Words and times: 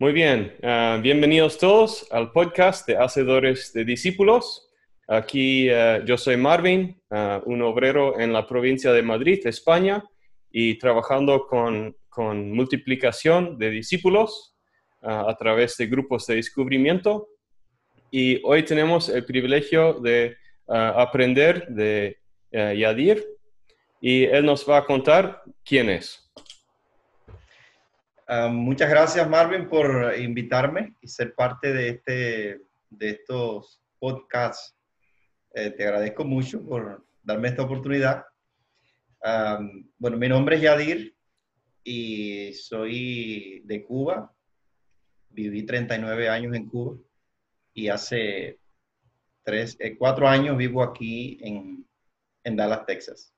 Muy 0.00 0.14
bien, 0.14 0.56
ah, 0.62 0.98
bienvenidos 1.02 1.58
todos 1.58 2.10
al 2.10 2.32
podcast 2.32 2.88
de 2.88 2.96
Hacedores 2.96 3.70
de 3.74 3.84
Discípulos. 3.84 4.70
Aquí 5.06 5.70
uh, 5.70 6.02
yo 6.06 6.16
soy 6.16 6.38
Marvin, 6.38 6.98
uh, 7.10 7.42
un 7.44 7.60
obrero 7.60 8.18
en 8.18 8.32
la 8.32 8.46
provincia 8.46 8.94
de 8.94 9.02
Madrid, 9.02 9.46
España, 9.46 10.02
y 10.50 10.78
trabajando 10.78 11.46
con, 11.46 11.94
con 12.08 12.50
multiplicación 12.50 13.58
de 13.58 13.68
discípulos 13.68 14.56
a 15.02 15.36
través 15.38 15.76
de 15.76 15.86
grupos 15.86 16.26
de 16.26 16.36
descubrimiento. 16.36 17.28
Y 18.10 18.40
hoy 18.42 18.62
tenemos 18.62 19.10
el 19.10 19.26
privilegio 19.26 20.00
de 20.00 20.34
aprender 20.66 21.68
de 21.68 22.18
Yadir 22.50 23.22
y 24.00 24.24
él 24.24 24.46
nos 24.46 24.66
va 24.66 24.78
a 24.78 24.86
contar 24.86 25.42
quién 25.62 25.90
es. 25.90 26.30
Ah, 28.32 28.46
muchas 28.46 28.88
gracias, 28.88 29.28
Marvin, 29.28 29.68
por 29.68 30.16
invitarme 30.16 30.94
y 31.00 31.08
ser 31.08 31.34
parte 31.34 31.72
de, 31.72 31.88
este, 31.88 32.62
de 32.88 33.10
estos 33.10 33.82
podcasts. 33.98 34.76
Eh, 35.52 35.70
te 35.70 35.82
agradezco 35.82 36.24
mucho 36.24 36.64
por 36.64 37.04
darme 37.24 37.48
esta 37.48 37.64
oportunidad. 37.64 38.24
bueno, 39.98 40.16
mi 40.16 40.28
nombre 40.28 40.54
es 40.54 40.62
Yadir 40.62 41.16
y 41.82 42.52
soy 42.52 43.62
de 43.64 43.84
Cuba. 43.84 44.32
Viví 45.30 45.64
39 45.64 46.28
años 46.28 46.54
en 46.54 46.68
Cuba 46.68 46.98
y 47.74 47.88
hace 47.88 48.60
tres, 49.42 49.76
eh, 49.80 49.96
cuatro 49.98 50.28
años 50.28 50.56
vivo 50.56 50.84
aquí 50.84 51.36
en 51.42 52.56
Dallas, 52.56 52.86
Texas 52.86 53.34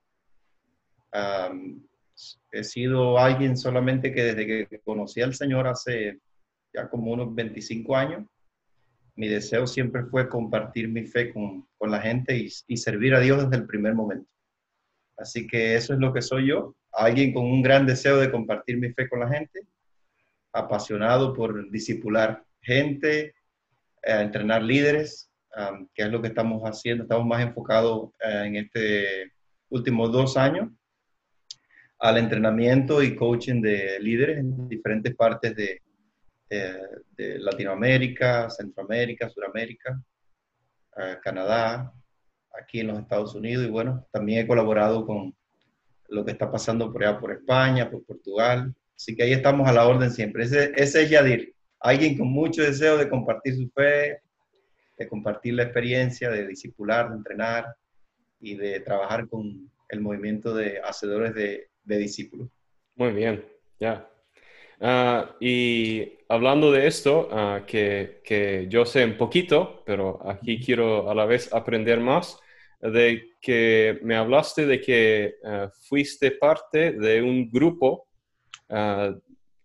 he 2.51 2.63
sido 2.63 3.17
alguien 3.17 3.57
solamente 3.57 4.13
que 4.13 4.23
desde 4.23 4.67
que 4.67 4.79
conocí 4.81 5.21
al 5.21 5.33
Señor 5.33 5.67
hace 5.67 6.19
ya 6.73 6.89
como 6.89 7.11
unos 7.11 7.33
25 7.33 7.95
años, 7.95 8.25
mi 9.15 9.27
deseo 9.27 9.67
siempre 9.67 10.05
fue 10.05 10.27
compartir 10.27 10.87
mi 10.89 11.05
fe 11.05 11.31
con, 11.31 11.67
con 11.77 11.91
la 11.91 12.01
gente 12.01 12.35
y, 12.37 12.49
y, 12.67 12.77
servir 12.77 13.13
a 13.13 13.19
Dios 13.19 13.43
desde 13.43 13.61
el 13.61 13.67
primer 13.67 13.93
momento. 13.93 14.27
Así 15.17 15.45
que 15.45 15.75
eso 15.75 15.93
es 15.93 15.99
lo 15.99 16.11
que 16.13 16.23
soy 16.23 16.47
yo, 16.47 16.75
alguien 16.91 17.31
con 17.31 17.45
un 17.45 17.61
gran 17.61 17.85
deseo 17.85 18.17
de 18.17 18.31
compartir 18.31 18.77
mi 18.77 18.91
fe 18.91 19.07
con 19.07 19.19
la 19.19 19.29
gente, 19.29 19.67
apasionado 20.51 21.33
por 21.33 21.69
discipular 21.69 22.43
gente, 22.61 23.19
eh, 23.25 23.33
entrenar 24.03 24.63
líderes, 24.63 25.29
que 25.93 26.03
es 26.03 26.09
lo 26.09 26.19
que 26.19 26.29
estamos 26.29 26.63
haciendo. 26.63 27.03
Estamos 27.03 27.27
más 27.27 27.43
enfocados 27.43 28.09
eh, 28.23 28.43
en 28.45 28.55
este 28.55 29.31
últimos 29.69 30.11
dos 30.11 30.37
años 30.37 30.69
al 32.03 32.17
entrenamiento 32.17 33.01
y 33.01 33.15
coaching 33.15 33.61
de 33.61 33.97
líderes 34.01 34.39
en 34.39 34.67
diferentes 34.67 35.15
partes 35.15 35.55
de, 35.55 35.81
de, 36.49 37.39
Latinoamérica, 37.39 38.49
Centroamérica, 38.49 39.29
Suramérica, 39.29 40.03
eh, 40.97 41.15
Canadá, 41.23 41.93
aquí 42.59 42.81
en 42.81 42.87
los 42.87 42.99
Estados 42.99 43.33
Unidos 43.35 43.65
y 43.65 43.69
bueno, 43.69 44.05
también 44.11 44.39
he 44.39 44.47
colaborado 44.47 45.05
con 45.05 45.33
lo 46.09 46.25
que 46.25 46.31
está 46.31 46.51
pasando 46.51 46.91
por 46.91 47.05
allá 47.05 47.17
por 47.21 47.31
España, 47.31 47.89
por 47.89 48.03
Portugal. 48.03 48.75
Así 48.93 49.15
que 49.15 49.23
ahí 49.23 49.31
estamos 49.31 49.65
a 49.69 49.71
la 49.71 49.87
orden 49.87 50.11
siempre. 50.11 50.43
Ese, 50.43 50.73
ese 50.75 51.03
es 51.03 51.09
Yadir, 51.09 51.55
alguien 51.79 52.17
con 52.17 52.27
mucho 52.27 52.63
deseo 52.63 52.97
de 52.97 53.07
compartir 53.07 53.55
su 53.55 53.69
fe, 53.69 54.19
de 54.97 55.07
compartir 55.07 55.53
la 55.53 55.63
experiencia, 55.63 56.29
de 56.29 56.47
discipular, 56.47 57.09
de 57.09 57.15
entrenar 57.15 57.65
y 58.41 58.55
de 58.55 58.81
trabajar 58.81 59.29
con 59.29 59.71
el 59.87 60.01
movimiento 60.01 60.53
de 60.53 60.81
hacedores 60.81 61.33
de 61.33 61.69
de 61.83 61.97
discípulos. 61.97 62.49
Muy 62.95 63.11
bien, 63.11 63.45
ya. 63.79 64.09
Ah, 64.79 65.35
y 65.39 66.17
hablando 66.27 66.71
de 66.71 66.87
esto, 66.87 67.29
ah, 67.31 67.63
que, 67.65 68.21
que, 68.23 68.67
yo 68.69 68.85
sé 68.85 69.05
un 69.05 69.17
poquito, 69.17 69.81
pero 69.85 70.19
aquí 70.27 70.59
quiero 70.59 71.09
a 71.09 71.15
la 71.15 71.25
vez 71.25 71.53
aprender 71.53 71.99
más, 71.99 72.37
de 72.81 73.31
que 73.39 73.99
me 74.03 74.15
hablaste 74.17 74.65
de 74.65 74.81
que 74.81 75.35
ah, 75.45 75.69
fuiste 75.87 76.31
parte 76.31 76.91
de 76.91 77.21
un 77.21 77.49
grupo, 77.49 78.07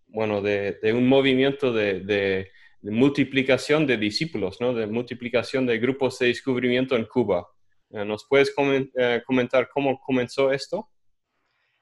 bueno, 0.07 0.41
de, 0.41 0.77
de, 0.81 0.93
un 0.93 1.07
movimiento 1.07 1.73
de, 1.73 1.99
de, 2.01 2.51
multiplicación 2.81 3.85
de 3.85 3.97
discípulos, 3.97 4.61
¿no? 4.61 4.73
De 4.73 4.87
multiplicación 4.87 5.65
de 5.65 5.79
grupos 5.79 6.19
de 6.19 6.27
descubrimiento 6.27 6.95
en 6.95 7.05
Cuba. 7.05 7.47
¿Nos 7.89 8.25
puedes 8.29 8.53
eh, 8.95 9.21
comentar 9.25 9.67
cómo 9.73 9.99
comenzó 9.99 10.51
esto? 10.51 10.89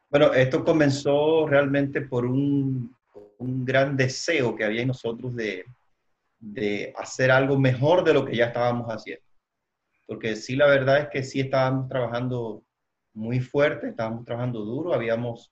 Bueno, 0.09 0.34
esto 0.34 0.63
comenzó 0.63 1.47
realmente 1.47 2.01
por 2.01 2.25
un, 2.25 2.95
un 3.40 3.66
gran 3.66 3.97
deseo 3.97 4.56
que 4.56 4.63
había 4.63 4.81
en 4.81 4.88
nosotros 4.88 5.35
de, 5.35 5.66
de, 6.40 6.94
hacer 6.97 7.29
algo 7.29 7.59
mejor 7.59 8.03
de 8.03 8.13
lo 8.13 8.25
que 8.25 8.35
ya 8.35 8.45
estábamos 8.45 8.88
haciendo. 8.88 9.25
Porque 10.06 10.38
sí, 10.38 10.56
la 10.56 10.68
verdad 10.68 11.00
es 11.00 11.07
que 11.09 11.23
sí 11.23 11.41
estábamos 11.41 11.90
trabajando 11.90 12.63
muy 13.13 13.41
fuerte, 13.41 13.90
estábamos 13.90 14.23
trabajando 14.23 14.62
duro, 14.62 14.94
habíamos 14.94 15.51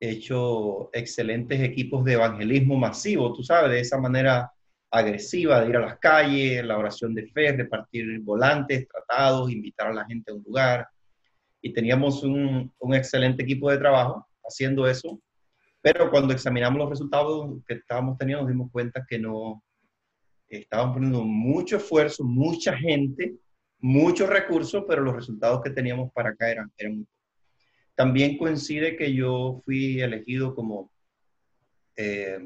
hecho 0.00 0.90
excelentes 0.92 1.60
equipos 1.60 2.04
de 2.04 2.14
evangelismo 2.14 2.76
masivo, 2.76 3.32
tú 3.34 3.44
sabes, 3.44 3.70
de 3.70 3.80
esa 3.80 3.98
manera 3.98 4.50
agresiva 4.90 5.60
de 5.60 5.68
ir 5.68 5.76
a 5.76 5.80
las 5.80 5.98
calles, 5.98 6.64
la 6.64 6.78
oración 6.78 7.14
de 7.14 7.28
fe, 7.28 7.52
repartir 7.52 8.18
volantes, 8.20 8.88
tratados, 8.88 9.52
invitar 9.52 9.88
a 9.88 9.94
la 9.94 10.06
gente 10.06 10.32
a 10.32 10.34
un 10.34 10.42
lugar, 10.42 10.88
y 11.62 11.72
teníamos 11.72 12.22
un, 12.22 12.72
un, 12.78 12.94
excelente 12.94 13.42
equipo 13.42 13.70
de 13.70 13.78
trabajo 13.78 14.26
haciendo 14.42 14.86
eso, 14.86 15.20
pero 15.82 16.10
cuando 16.10 16.32
examinamos 16.32 16.78
los 16.78 16.90
resultados 16.90 17.62
que 17.66 17.74
estábamos 17.74 18.18
teniendo 18.18 18.42
nos 18.42 18.50
dimos 18.50 18.70
cuenta 18.70 19.04
que 19.08 19.18
no 19.18 19.62
estábamos 20.48 20.94
poniendo 20.94 21.24
mucho 21.24 21.76
esfuerzo, 21.76 22.24
mucha 22.24 22.76
gente, 22.76 23.36
muchos 23.78 24.28
recursos, 24.28 24.84
pero 24.86 25.02
los 25.02 25.14
resultados 25.14 25.62
que 25.62 25.70
teníamos 25.70 26.12
para 26.12 26.30
acá 26.30 26.50
eran, 26.50 26.72
eran 26.76 26.96
muy 26.96 27.06
También 27.94 28.36
coincide 28.36 28.96
que 28.96 29.14
yo 29.14 29.62
fui 29.64 30.00
elegido 30.00 30.54
como 30.54 30.90
eh, 31.96 32.38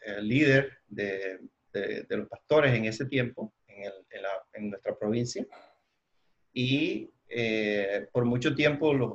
el 0.00 0.28
líder 0.28 0.78
de, 0.86 1.40
de, 1.72 2.02
de, 2.02 2.16
los 2.16 2.28
pastores 2.28 2.74
en 2.74 2.84
ese 2.84 3.06
tiempo, 3.06 3.52
en, 3.66 3.84
el, 3.84 3.92
en, 4.10 4.22
la, 4.22 4.30
en 4.54 4.70
nuestra 4.70 4.96
provincia, 4.98 5.46
y 6.52 7.10
eh, 7.28 8.06
por 8.12 8.24
mucho 8.24 8.54
tiempo 8.54 8.94
los, 8.94 9.14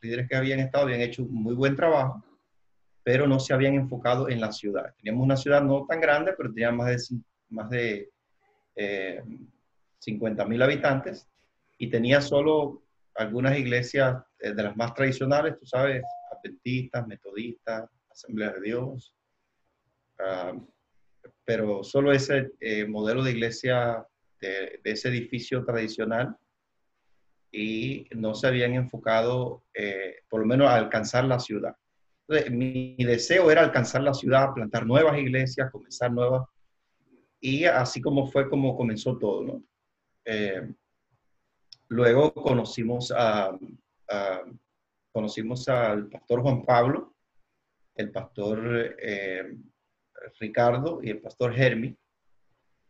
líderes 0.00 0.28
que 0.28 0.36
habían 0.36 0.60
estado 0.60 0.84
habían 0.84 1.00
hecho 1.00 1.24
muy 1.24 1.54
buen 1.54 1.76
trabajo, 1.76 2.22
pero 3.02 3.26
no 3.26 3.38
se 3.40 3.54
habían 3.54 3.74
enfocado 3.74 4.28
en 4.28 4.40
la 4.40 4.52
ciudad. 4.52 4.94
Teníamos 4.96 5.24
una 5.24 5.36
ciudad 5.36 5.62
no 5.62 5.86
tan 5.86 6.00
grande, 6.00 6.34
pero 6.36 6.52
tenía 6.52 6.72
más 6.72 6.88
de, 6.88 7.18
más 7.50 7.70
de 7.70 8.10
eh, 8.76 9.22
50 9.98 10.44
mil 10.46 10.60
habitantes 10.62 11.26
y 11.78 11.88
tenía 11.88 12.20
solo 12.20 12.82
algunas 13.14 13.58
iglesias 13.58 14.22
eh, 14.40 14.52
de 14.52 14.62
las 14.62 14.76
más 14.76 14.94
tradicionales, 14.94 15.58
tú 15.58 15.66
sabes, 15.66 16.02
adventistas, 16.30 17.06
metodistas, 17.06 17.88
Asamblea 18.10 18.52
de 18.52 18.60
Dios, 18.60 19.12
ah, 20.20 20.52
pero 21.44 21.82
solo 21.82 22.12
ese 22.12 22.52
eh, 22.60 22.86
modelo 22.86 23.24
de 23.24 23.32
iglesia 23.32 24.06
de, 24.40 24.80
de, 24.84 24.90
ese 24.92 25.08
edificio 25.08 25.64
tradicional 25.64 26.36
y 27.56 28.08
no 28.16 28.34
se 28.34 28.48
habían 28.48 28.74
enfocado, 28.74 29.62
eh, 29.74 30.16
por 30.28 30.40
lo 30.40 30.46
menos, 30.46 30.68
a 30.68 30.74
alcanzar 30.74 31.24
la 31.24 31.38
ciudad. 31.38 31.76
Entonces, 32.26 32.50
mi, 32.50 32.96
deseo 32.96 33.48
era 33.48 33.60
alcanzar 33.60 34.02
la 34.02 34.12
ciudad, 34.12 34.52
plantar 34.52 34.84
nuevas 34.84 35.16
iglesias, 35.18 35.70
comenzar 35.70 36.10
nuevas, 36.10 36.48
y 37.40 37.64
así 37.64 38.00
como 38.00 38.26
fue 38.26 38.48
como 38.48 38.76
comenzó 38.76 39.18
todo, 39.18 39.44
¿no? 39.44 39.64
Eh, 40.24 40.68
luego 41.88 42.34
conocimos, 42.34 43.12
a, 43.16 43.56
conocimos 45.12 45.68
al 45.68 46.08
pastor 46.08 46.42
Juan 46.42 46.64
Pablo, 46.64 47.14
el 47.94 48.10
pastor 48.10 48.96
eh, 48.98 49.56
Ricardo 50.40 51.00
y 51.04 51.10
el 51.10 51.20
pastor 51.20 51.54
Germi, 51.54 51.96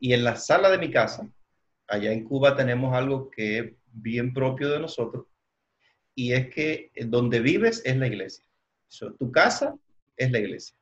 y 0.01 0.15
en 0.15 0.25
la 0.25 0.37
sala 0.37 0.71
de 0.71 0.79
mi 0.79 0.91
casa, 0.91 1.29
allá 1.87 2.13
en 2.13 2.25
Cuba 2.25 2.57
tenemos 2.57 2.95
algo 2.95 3.29
que 3.29 3.77
bien 3.95 4.33
propio 4.33 4.69
de 4.71 4.81
nosotros, 4.81 5.27
y 6.15 6.33
es 6.33 6.49
que 6.49 6.91
donde 7.07 7.41
vives 7.41 7.83
es 7.85 7.97
la 7.97 8.07
iglesia. 8.07 8.45
tu 9.19 9.33
casa 9.33 9.77
es 10.17 10.31
la 10.31 10.39
iglesia. 10.39 10.77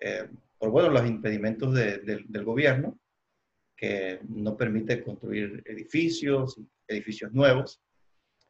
Eh, 0.00 0.28
por 0.58 0.70
bueno, 0.70 0.90
los 0.90 1.06
impedimentos 1.06 1.74
del 1.74 2.44
gobierno, 2.44 2.98
que 3.76 4.20
no 4.28 4.56
permite 4.56 5.02
construir 5.02 5.62
edificios, 5.66 6.58
edificios 6.86 7.32
nuevos. 7.32 7.80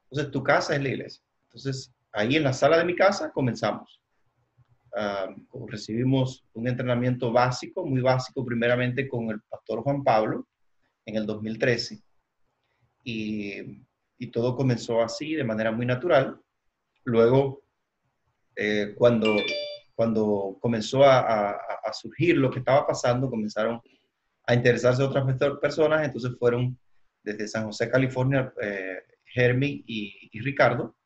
Entonces, 0.04 0.30
tu 0.30 0.42
casa 0.42 0.76
es 0.76 0.82
la 0.82 0.88
iglesia. 0.90 1.24
Entonces, 1.44 1.92
ahí 2.12 2.36
en 2.36 2.44
la 2.44 2.52
sala 2.52 2.78
de 2.78 2.84
mi 2.84 2.94
casa 2.94 3.32
comenzamos. 3.32 4.00
Ah, 4.94 5.34
recibimos 5.66 6.44
un 6.52 6.68
entrenamiento 6.68 7.32
básico, 7.32 7.84
muy 7.84 8.00
básico, 8.00 8.44
primeramente 8.44 9.08
con 9.08 9.30
el 9.30 9.40
pastor 9.48 9.82
Juan 9.82 10.04
Pablo 10.04 10.46
en 11.06 11.16
el 11.16 11.26
2013 11.26 12.03
y, 13.04 13.84
todo 14.32 14.56
comenzó 14.56 15.02
así, 15.02 15.34
de 15.34 15.44
manera 15.44 15.70
muy 15.70 15.84
natural. 15.84 16.40
Luego, 17.04 17.62
eh, 18.56 18.94
cuando, 18.96 19.36
cuando 19.94 20.56
comenzó 20.60 21.04
a, 21.04 21.50
a, 21.50 21.92
surgir 21.92 22.38
lo 22.38 22.50
que 22.50 22.60
estaba 22.60 22.86
pasando, 22.86 23.28
comenzaron 23.28 23.82
a 24.46 24.54
interesarse 24.54 25.02
otras 25.02 25.24
personas, 25.60 26.04
entonces 26.04 26.32
fueron 26.38 26.78
desde 27.22 27.48
San 27.48 27.66
José, 27.66 27.90
California, 27.90 28.52
eh, 28.60 29.02
y, 29.66 30.40
Ricardo, 30.40 30.96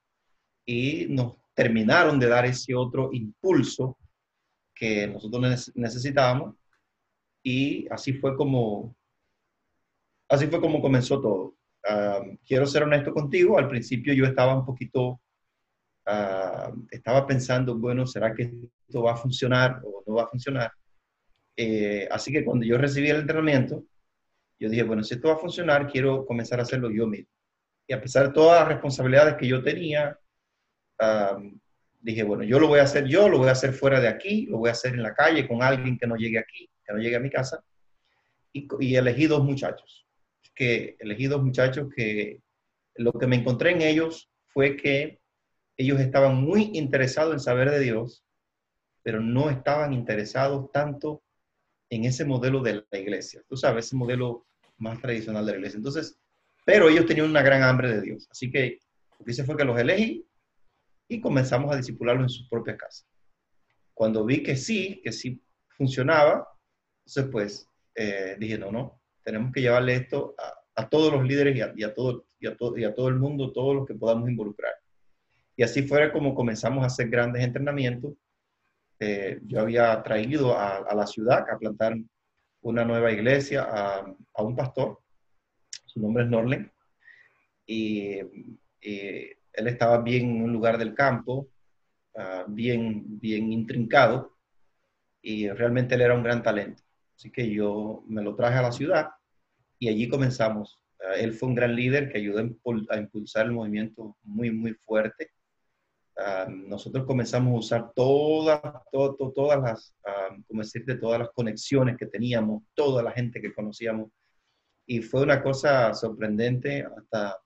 y 0.66 1.06
nos 1.08 1.36
terminaron 1.54 2.18
de 2.18 2.28
dar 2.28 2.44
ese 2.44 2.74
otro 2.74 3.10
impulso 3.12 3.96
que 4.74 5.06
nosotros 5.06 5.72
necesitábamos, 5.74 6.54
y 7.42 7.88
así 7.90 8.12
fue 8.12 8.36
como, 8.36 8.94
así 10.28 10.46
fue 10.46 10.60
como 10.60 10.82
comenzó 10.82 11.20
todo. 11.20 11.57
Quiero 12.46 12.66
ser 12.66 12.82
honesto 12.82 13.12
contigo, 13.12 13.58
al 13.58 13.68
principio 13.68 14.12
yo 14.14 14.24
estaba 14.24 14.54
un 14.54 14.64
poquito 14.64 15.20
Ah, 16.10 16.72
estaba 16.90 17.26
pensando, 17.26 17.76
bueno, 17.76 18.06
¿será 18.06 18.34
que 18.34 18.44
esto 18.44 19.02
va 19.02 19.12
a 19.12 19.16
funcionar 19.16 19.82
o 19.84 20.02
no 20.06 20.14
va 20.14 20.22
a 20.22 20.26
funcionar? 20.26 20.72
Eh, 21.54 22.08
así 22.10 22.32
que 22.32 22.42
cuando 22.46 22.64
yo 22.64 22.78
recibí 22.78 23.10
el 23.10 23.20
entrenamiento, 23.20 23.84
yo 24.58 24.70
dije, 24.70 24.84
bueno, 24.84 25.04
si 25.04 25.14
esto 25.14 25.28
va 25.28 25.34
a 25.34 25.38
funcionar, 25.38 25.86
quiero 25.86 26.24
comenzar 26.24 26.60
a 26.60 26.62
hacerlo 26.62 26.90
yo 26.90 27.06
mismo. 27.06 27.28
Y 27.86 27.92
a 27.92 28.00
pesar 28.00 28.28
de 28.28 28.32
todas 28.32 28.58
las 28.60 28.68
responsabilidades 28.68 29.34
que 29.34 29.48
yo 29.48 29.62
tenía, 29.62 30.18
dije, 32.00 32.22
bueno, 32.22 32.42
yo 32.42 32.58
lo 32.58 32.68
voy 32.68 32.78
a 32.78 32.84
hacer 32.84 33.04
yo, 33.04 33.28
lo 33.28 33.36
voy 33.36 33.48
a 33.48 33.52
hacer 33.52 33.74
fuera 33.74 34.00
de 34.00 34.08
aquí, 34.08 34.46
lo 34.46 34.56
voy 34.56 34.70
a 34.70 34.72
hacer 34.72 34.94
en 34.94 35.02
la 35.02 35.12
calle 35.12 35.46
con 35.46 35.62
alguien 35.62 35.98
que 35.98 36.06
no 36.06 36.16
llegue 36.16 36.38
aquí, 36.38 36.70
que 36.86 36.92
no 36.94 37.00
llegue 37.00 37.16
a 37.16 37.20
mi 37.20 37.28
casa. 37.28 37.62
Y, 38.50 38.66
y 38.80 38.96
elegí 38.96 39.26
dos 39.26 39.44
muchachos, 39.44 40.07
que 40.58 40.96
elegí 40.98 41.28
dos 41.28 41.40
muchachos 41.40 41.86
que 41.94 42.42
lo 42.96 43.12
que 43.12 43.28
me 43.28 43.36
encontré 43.36 43.70
en 43.70 43.80
ellos 43.80 44.28
fue 44.48 44.76
que 44.76 45.20
ellos 45.76 46.00
estaban 46.00 46.42
muy 46.42 46.72
interesados 46.74 47.32
en 47.32 47.38
saber 47.38 47.70
de 47.70 47.78
Dios, 47.78 48.24
pero 49.04 49.20
no 49.20 49.50
estaban 49.50 49.92
interesados 49.92 50.72
tanto 50.72 51.22
en 51.90 52.04
ese 52.04 52.24
modelo 52.24 52.60
de 52.60 52.84
la 52.90 52.98
iglesia. 52.98 53.40
Tú 53.48 53.56
sabes, 53.56 53.86
ese 53.86 53.94
modelo 53.94 54.48
más 54.78 55.00
tradicional 55.00 55.46
de 55.46 55.52
la 55.52 55.58
iglesia. 55.58 55.76
Entonces, 55.76 56.18
pero 56.64 56.88
ellos 56.88 57.06
tenían 57.06 57.30
una 57.30 57.42
gran 57.42 57.62
hambre 57.62 57.92
de 57.92 58.00
Dios. 58.00 58.26
Así 58.28 58.50
que 58.50 58.80
lo 59.16 59.24
que 59.24 59.30
hice 59.30 59.44
fue 59.44 59.56
que 59.56 59.64
los 59.64 59.78
elegí 59.78 60.26
y 61.06 61.20
comenzamos 61.20 61.72
a 61.72 61.76
disipularlos 61.76 62.24
en 62.24 62.30
sus 62.30 62.48
propias 62.48 62.78
casas. 62.78 63.06
Cuando 63.94 64.24
vi 64.24 64.42
que 64.42 64.56
sí, 64.56 65.00
que 65.04 65.12
sí 65.12 65.40
funcionaba, 65.68 66.48
entonces 67.06 67.30
pues 67.30 67.68
eh, 67.94 68.36
dije, 68.40 68.58
no, 68.58 68.72
no, 68.72 68.97
tenemos 69.28 69.52
que 69.52 69.60
llevarle 69.60 69.94
esto 69.94 70.34
a, 70.74 70.88
todos 70.88 71.12
los 71.12 71.22
líderes 71.22 71.54
y 71.54 71.82
a, 71.82 71.92
todo, 71.92 72.24
y, 72.40 72.46
a 72.46 72.56
todo, 72.56 72.78
y 72.78 72.84
a 72.84 72.94
todo 72.94 73.08
el 73.08 73.16
mundo, 73.16 73.52
todos 73.52 73.74
los 73.74 73.86
que 73.86 73.92
podamos 73.92 74.26
involucrar. 74.26 74.72
Y 75.54 75.62
así 75.62 75.82
fue 75.82 76.10
como 76.10 76.34
comenzamos 76.34 76.82
a 76.82 76.86
hacer 76.86 77.10
grandes 77.10 77.44
entrenamientos. 77.44 78.14
Eh, 78.98 79.38
yo 79.42 79.60
había 79.60 80.02
traído 80.02 80.58
a, 80.58 80.94
la 80.94 81.06
ciudad 81.06 81.44
a 81.50 81.58
plantar 81.58 81.94
una 82.62 82.86
nueva 82.86 83.12
iglesia 83.12 83.66
a, 83.68 84.42
un 84.42 84.56
pastor, 84.56 84.98
su 85.84 86.00
nombre 86.00 86.24
es 86.24 86.30
Norlen, 86.30 86.72
y, 87.66 88.20
él 88.80 89.66
estaba 89.66 89.98
bien 89.98 90.36
en 90.36 90.42
un 90.42 90.52
lugar 90.54 90.78
del 90.78 90.94
campo, 90.94 91.48
ah, 92.16 92.46
bien, 92.48 93.20
bien 93.20 93.52
intrincado, 93.52 94.38
y 95.20 95.50
realmente 95.50 95.96
él 95.96 96.00
era 96.00 96.14
un 96.14 96.22
gran 96.22 96.42
talento. 96.42 96.82
Así 97.14 97.30
que 97.30 97.50
yo 97.50 98.04
me 98.06 98.22
lo 98.22 98.34
traje 98.34 98.56
a 98.56 98.62
la 98.62 98.72
ciudad 98.72 99.17
y 99.78 99.88
allí 99.88 100.08
comenzamos. 100.08 100.80
Ah, 101.00 101.14
él 101.16 101.34
fue 101.34 101.48
un 101.48 101.54
gran 101.54 101.74
líder 101.74 102.10
que 102.10 102.18
ayudó 102.18 102.40
a 102.90 102.96
impulsar 102.98 103.46
el 103.46 103.52
movimiento 103.52 104.16
muy, 104.22 104.50
muy 104.50 104.74
fuerte. 104.74 105.30
Ah, 106.16 106.46
nosotros 106.48 107.06
comenzamos 107.06 107.54
a 107.54 107.58
usar 107.58 107.92
todas, 107.94 108.60
todas 108.90 109.62
las, 109.62 109.94
uh, 110.04 110.42
como 110.46 110.62
decirte, 110.62 110.96
todas 110.96 111.20
las 111.20 111.30
conexiones 111.30 111.96
que 111.96 112.06
teníamos, 112.06 112.64
toda 112.74 113.02
la 113.02 113.12
gente 113.12 113.40
que 113.40 113.54
conocíamos. 113.54 114.10
Y 114.86 115.00
fue 115.02 115.22
una 115.22 115.42
cosa 115.42 115.94
sorprendente 115.94 116.84
hasta 116.84 117.38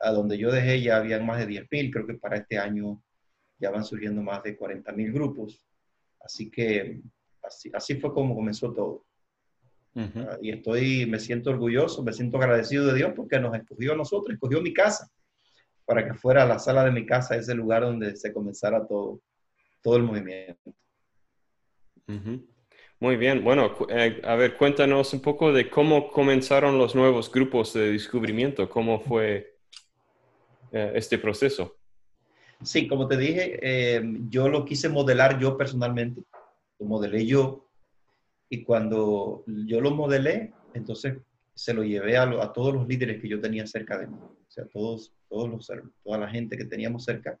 a 0.00 0.12
donde 0.12 0.38
yo 0.38 0.50
dejé 0.50 0.80
ya 0.82 0.96
habían 0.96 1.26
más 1.26 1.38
de 1.38 1.46
10.000, 1.46 1.92
creo 1.92 2.06
que 2.06 2.14
para 2.14 2.38
este 2.38 2.58
año 2.58 3.02
ya 3.58 3.70
van 3.70 3.84
surgiendo 3.84 4.22
más 4.22 4.42
de 4.42 4.58
40.000 4.58 5.12
grupos. 5.12 5.62
Así 6.20 6.50
que 6.50 7.02
así, 7.42 7.70
así 7.74 7.94
fue 7.96 8.12
como 8.12 8.34
comenzó 8.34 8.72
todo. 8.72 9.04
Y 10.40 10.50
estoy, 10.50 11.06
me 11.06 11.18
siento 11.18 11.50
orgulloso, 11.50 12.02
me 12.02 12.12
siento 12.12 12.36
agradecido 12.36 12.86
de 12.86 12.94
Dios 12.94 13.12
porque 13.14 13.40
nos 13.40 13.54
escogió 13.56 13.92
a 13.92 13.96
nosotros, 13.96 14.34
escogió 14.34 14.60
mi 14.60 14.72
casa 14.72 15.10
para 15.84 16.06
que 16.06 16.14
fuera 16.14 16.46
la 16.46 16.60
sala 16.60 16.84
de 16.84 16.92
mi 16.92 17.04
casa 17.04 17.34
ese 17.34 17.54
lugar 17.54 17.82
donde 17.82 18.14
se 18.16 18.32
comenzara 18.32 18.86
todo, 18.86 19.20
todo 19.82 19.96
el 19.96 20.04
movimiento. 20.04 20.72
Muy 23.00 23.16
bien, 23.16 23.42
bueno, 23.42 23.74
eh, 23.88 24.20
a 24.24 24.34
ver, 24.36 24.56
cuéntanos 24.56 25.12
un 25.14 25.20
poco 25.20 25.52
de 25.52 25.68
cómo 25.70 26.10
comenzaron 26.12 26.78
los 26.78 26.94
nuevos 26.94 27.32
grupos 27.32 27.72
de 27.72 27.92
descubrimiento, 27.92 28.68
cómo 28.68 29.00
fue 29.00 29.56
eh, 30.70 30.92
este 30.94 31.18
proceso. 31.18 31.76
Sí, 32.62 32.86
como 32.86 33.08
te 33.08 33.16
dije, 33.16 33.58
eh, 33.62 34.02
yo 34.28 34.48
lo 34.48 34.64
quise 34.64 34.88
modelar 34.88 35.38
yo 35.38 35.56
personalmente, 35.56 36.22
lo 36.78 36.86
modelé 36.86 37.26
yo, 37.26 37.69
y 38.50 38.64
cuando 38.64 39.44
yo 39.46 39.80
lo 39.80 39.92
modelé, 39.92 40.52
entonces 40.74 41.16
se 41.54 41.72
lo 41.72 41.84
llevé 41.84 42.16
a, 42.16 42.52
todos 42.52 42.74
los 42.74 42.86
líderes 42.86 43.22
que 43.22 43.28
yo 43.28 43.40
tenía 43.40 43.66
cerca 43.66 43.96
de 43.96 44.08
mí, 44.08 44.16
o 44.16 44.50
sea, 44.50 44.66
todos 44.66 45.14
todos 45.28 45.48
los, 45.48 45.70
toda 46.02 46.18
la 46.18 46.28
gente 46.28 46.58
que 46.58 46.64
teníamos 46.64 47.04
cerca, 47.04 47.38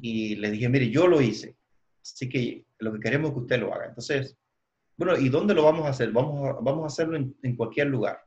y 0.00 0.36
le 0.36 0.50
dije, 0.50 0.68
mire, 0.68 0.90
yo 0.90 1.06
lo 1.06 1.22
hice, 1.22 1.56
así 2.02 2.28
que 2.28 2.66
lo 2.78 2.92
que 2.92 3.00
queremos 3.00 3.30
es 3.30 3.34
que 3.34 3.40
usted 3.40 3.60
lo 3.60 3.74
haga. 3.74 3.86
Entonces, 3.86 4.36
bueno, 4.96 5.16
¿y 5.16 5.30
dónde 5.30 5.54
lo 5.54 5.64
vamos 5.64 5.86
a 5.86 5.90
hacer? 5.90 6.12
Vamos 6.12 6.48
a, 6.48 6.52
vamos 6.60 6.84
a 6.84 6.86
hacerlo 6.86 7.16
en, 7.16 7.56
cualquier 7.56 7.86
lugar. 7.86 8.20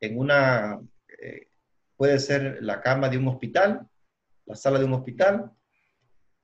En 0.00 0.18
una, 0.18 0.80
eh, 1.22 1.48
puede 1.96 2.18
ser 2.18 2.58
la 2.62 2.80
cama 2.80 3.08
de 3.08 3.18
un 3.18 3.28
hospital, 3.28 3.88
la 4.46 4.56
sala 4.56 4.78
de 4.78 4.84
un 4.84 4.94
hospital, 4.94 5.52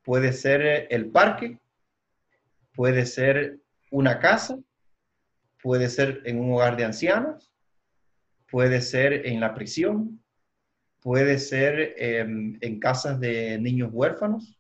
puede 0.02 0.32
ser 0.32 0.86
el 0.90 1.10
parque, 1.10 1.58
puede 2.74 3.06
ser 3.06 3.58
una 3.92 4.18
casa, 4.18 4.58
puede 5.62 5.88
ser 5.88 6.22
en 6.24 6.40
un 6.40 6.52
hogar 6.54 6.76
de 6.76 6.84
ancianos, 6.84 7.52
puede 8.50 8.80
ser 8.80 9.26
en 9.26 9.38
la 9.38 9.54
prisión, 9.54 10.24
puede 11.00 11.38
ser 11.38 11.94
em, 11.98 12.58
en 12.62 12.80
casas 12.80 13.20
de 13.20 13.58
niños 13.58 13.90
huérfanos, 13.92 14.58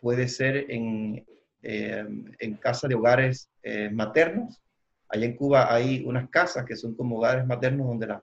puede 0.00 0.28
ser 0.28 0.70
en, 0.70 1.26
em, 1.62 2.30
en 2.38 2.54
casas 2.56 2.90
de 2.90 2.94
hogares 2.94 3.50
eh, 3.62 3.90
maternos. 3.90 4.60
Allá 5.08 5.24
en 5.24 5.36
Cuba 5.36 5.72
hay 5.72 6.04
unas 6.04 6.28
casas 6.28 6.66
que 6.66 6.76
son 6.76 6.94
como 6.94 7.16
hogares 7.16 7.46
maternos 7.46 7.86
donde 7.86 8.06
las 8.06 8.22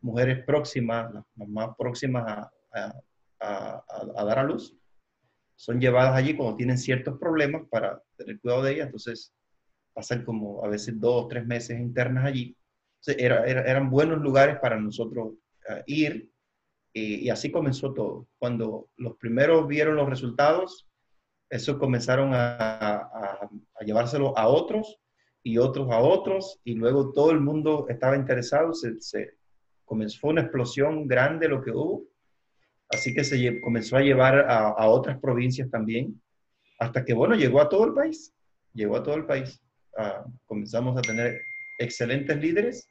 mujeres 0.00 0.44
próximas, 0.44 1.12
las 1.12 1.48
más 1.48 1.70
próximas 1.76 2.24
a, 2.72 2.94
a, 3.40 4.24
dar 4.24 4.38
a 4.38 4.44
luz, 4.44 4.76
son 5.56 5.80
llevadas 5.80 6.14
allí 6.14 6.36
cuando 6.36 6.56
tienen 6.56 6.78
ciertos 6.78 7.18
problemas 7.18 7.62
para 7.68 8.00
tener 8.16 8.40
cuidado 8.40 8.62
de 8.62 8.72
ellas, 8.72 8.86
entonces 8.86 9.32
pasan 9.92 10.24
como 10.24 10.64
a 10.64 10.68
veces 10.68 10.98
dos 10.98 11.24
o 11.24 11.28
tres 11.28 11.46
meses 11.46 11.78
internas 11.78 12.24
allí. 12.24 12.56
Entonces, 13.00 13.22
eran 13.66 13.90
buenos 13.90 14.20
lugares 14.20 14.58
para 14.60 14.78
nosotros 14.78 15.34
eh, 15.68 15.82
ir 15.86 16.32
y, 16.92 17.28
así 17.30 17.50
comenzó 17.50 17.92
todo. 17.94 18.28
Cuando 18.38 18.88
los 18.96 19.16
primeros 19.16 19.66
vieron 19.66 19.96
los 19.96 20.08
resultados, 20.08 20.88
eso 21.48 21.78
comenzaron 21.78 22.30
a, 22.34 23.48
llevárselo 23.84 24.36
a 24.36 24.48
otros 24.48 24.98
y 25.42 25.58
otros 25.58 25.90
a 25.90 25.98
otros, 25.98 26.60
y 26.62 26.74
luego 26.74 27.12
todo 27.12 27.32
el 27.32 27.40
mundo 27.40 27.86
estaba 27.88 28.16
interesado, 28.16 28.72
se, 28.74 29.34
comenzó 29.84 30.28
una 30.28 30.42
explosión 30.42 31.08
grande 31.08 31.48
lo 31.48 31.62
que 31.62 31.72
hubo, 31.72 32.04
así 32.88 33.12
que 33.12 33.24
se 33.24 33.60
comenzó 33.60 33.96
a 33.96 34.02
llevar 34.02 34.46
a, 34.48 34.88
otras 34.88 35.18
provincias 35.18 35.68
también, 35.68 36.22
hasta 36.78 37.04
que, 37.04 37.12
bueno, 37.12 37.34
llegó 37.34 37.60
a 37.60 37.68
todo 37.68 37.84
el 37.86 37.92
país, 37.92 38.32
llegó 38.72 38.96
a 38.96 39.02
todo 39.02 39.16
el 39.16 39.26
país. 39.26 39.60
Ah, 39.96 40.24
comenzamos 40.46 40.96
a 40.96 41.02
tener 41.02 41.42
excelentes 41.78 42.36
líderes 42.38 42.88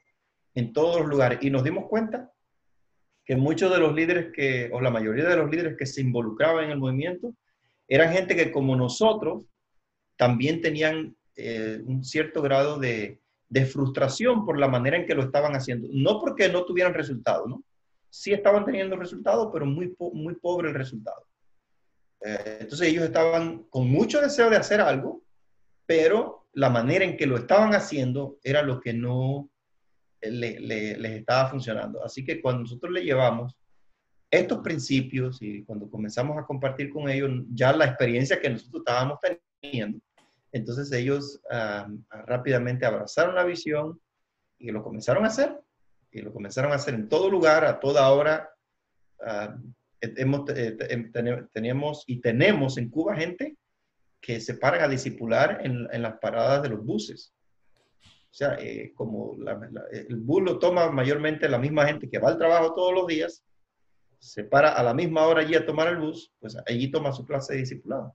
en 0.54 0.72
todos 0.72 1.00
los 1.00 1.08
lugares 1.08 1.38
y 1.42 1.50
nos 1.50 1.64
dimos 1.64 1.88
cuenta 1.88 2.30
que 3.24 3.36
muchos 3.36 3.72
de 3.72 3.78
los 3.78 3.94
líderes 3.94 4.32
que, 4.32 4.70
o 4.72 4.80
la 4.80 4.90
mayoría 4.90 5.28
de 5.28 5.36
los 5.36 5.50
líderes 5.50 5.76
que 5.76 5.86
se 5.86 6.00
involucraban 6.00 6.64
en 6.64 6.70
el 6.72 6.78
movimiento, 6.78 7.34
eran 7.88 8.12
gente 8.12 8.36
que 8.36 8.50
como 8.50 8.76
nosotros 8.76 9.44
también 10.16 10.60
tenían 10.60 11.16
eh, 11.36 11.80
un 11.84 12.04
cierto 12.04 12.42
grado 12.42 12.78
de, 12.78 13.20
de, 13.48 13.66
frustración 13.66 14.44
por 14.44 14.58
la 14.58 14.68
manera 14.68 14.96
en 14.96 15.06
que 15.06 15.14
lo 15.14 15.22
estaban 15.22 15.54
haciendo. 15.54 15.88
No 15.92 16.20
porque 16.20 16.48
no 16.48 16.64
tuvieran 16.64 16.94
resultado, 16.94 17.46
¿no? 17.46 17.62
Sí 18.10 18.32
estaban 18.32 18.64
teniendo 18.64 18.96
resultados, 18.96 19.48
pero 19.52 19.66
muy, 19.66 19.94
muy 20.12 20.34
pobre 20.34 20.68
el 20.68 20.74
resultado. 20.74 21.26
Eh, 22.24 22.58
entonces 22.60 22.88
ellos 22.88 23.04
estaban 23.04 23.64
con 23.64 23.88
mucho 23.88 24.20
deseo 24.20 24.50
de 24.50 24.56
hacer 24.56 24.80
algo, 24.80 25.22
pero 25.86 26.41
la 26.54 26.70
manera 26.70 27.04
en 27.04 27.16
que 27.16 27.26
lo 27.26 27.36
estaban 27.36 27.74
haciendo 27.74 28.38
era 28.42 28.62
lo 28.62 28.80
que 28.80 28.92
no, 28.92 29.50
le, 30.20 30.60
les 30.60 31.12
estaba 31.12 31.48
funcionando. 31.48 32.04
Así 32.04 32.24
que 32.24 32.40
cuando 32.40 32.62
nosotros 32.62 32.92
le 32.92 33.04
llevamos 33.04 33.56
estos 34.30 34.60
principios 34.60 35.40
y 35.42 35.62
cuando 35.64 35.90
comenzamos 35.90 36.38
a 36.38 36.46
compartir 36.46 36.90
con 36.90 37.08
ellos 37.08 37.30
ya 37.52 37.72
la 37.72 37.84
experiencia 37.84 38.40
que 38.40 38.50
nosotros 38.50 38.80
estábamos 38.80 39.18
teniendo, 39.60 39.98
Entonces 40.52 40.90
ellos 40.92 41.40
rápidamente 42.26 42.86
abrazaron 42.86 43.34
la 43.34 43.44
visión 43.44 44.00
y 44.58 44.70
lo 44.70 44.82
comenzaron 44.82 45.24
a 45.24 45.28
hacer. 45.28 45.58
Y 46.14 46.20
lo 46.20 46.32
comenzaron 46.32 46.72
a 46.72 46.74
hacer 46.74 46.94
en 46.94 47.08
todo 47.08 47.30
lugar, 47.30 47.64
a 47.64 47.80
toda 47.80 48.10
hora. 48.10 48.50
hemos, 50.00 50.50
eh, 50.50 50.76
teníamos 51.52 52.04
y 52.06 52.20
tenemos 52.20 52.76
en 52.76 52.90
Cuba 52.90 53.16
gente 53.16 53.56
que 54.22 54.40
se 54.40 54.54
paran 54.54 54.82
a 54.82 54.88
discipular 54.88 55.60
en, 55.66 55.88
en 55.92 56.02
las 56.02 56.16
paradas 56.18 56.62
de 56.62 56.68
los 56.68 56.84
buses. 56.84 57.34
O 58.04 58.34
sea, 58.34 58.56
eh, 58.60 58.92
como 58.94 59.36
el 59.90 60.16
bus 60.20 60.42
lo 60.42 60.58
toma 60.58 60.90
mayormente 60.90 61.48
la 61.48 61.58
misma 61.58 61.86
gente 61.86 62.08
que 62.08 62.18
va 62.18 62.28
al 62.28 62.38
trabajo 62.38 62.72
todos 62.72 62.94
los 62.94 63.06
días, 63.06 63.44
se 64.18 64.44
para 64.44 64.70
a 64.70 64.82
la 64.84 64.94
misma 64.94 65.26
hora 65.26 65.42
allí 65.42 65.56
a 65.56 65.66
tomar 65.66 65.88
el 65.88 65.98
bus, 65.98 66.32
pues 66.38 66.56
allí 66.66 66.90
toma 66.90 67.12
su 67.12 67.26
clase 67.26 67.52
de 67.52 67.58
discipulado. 67.58 68.14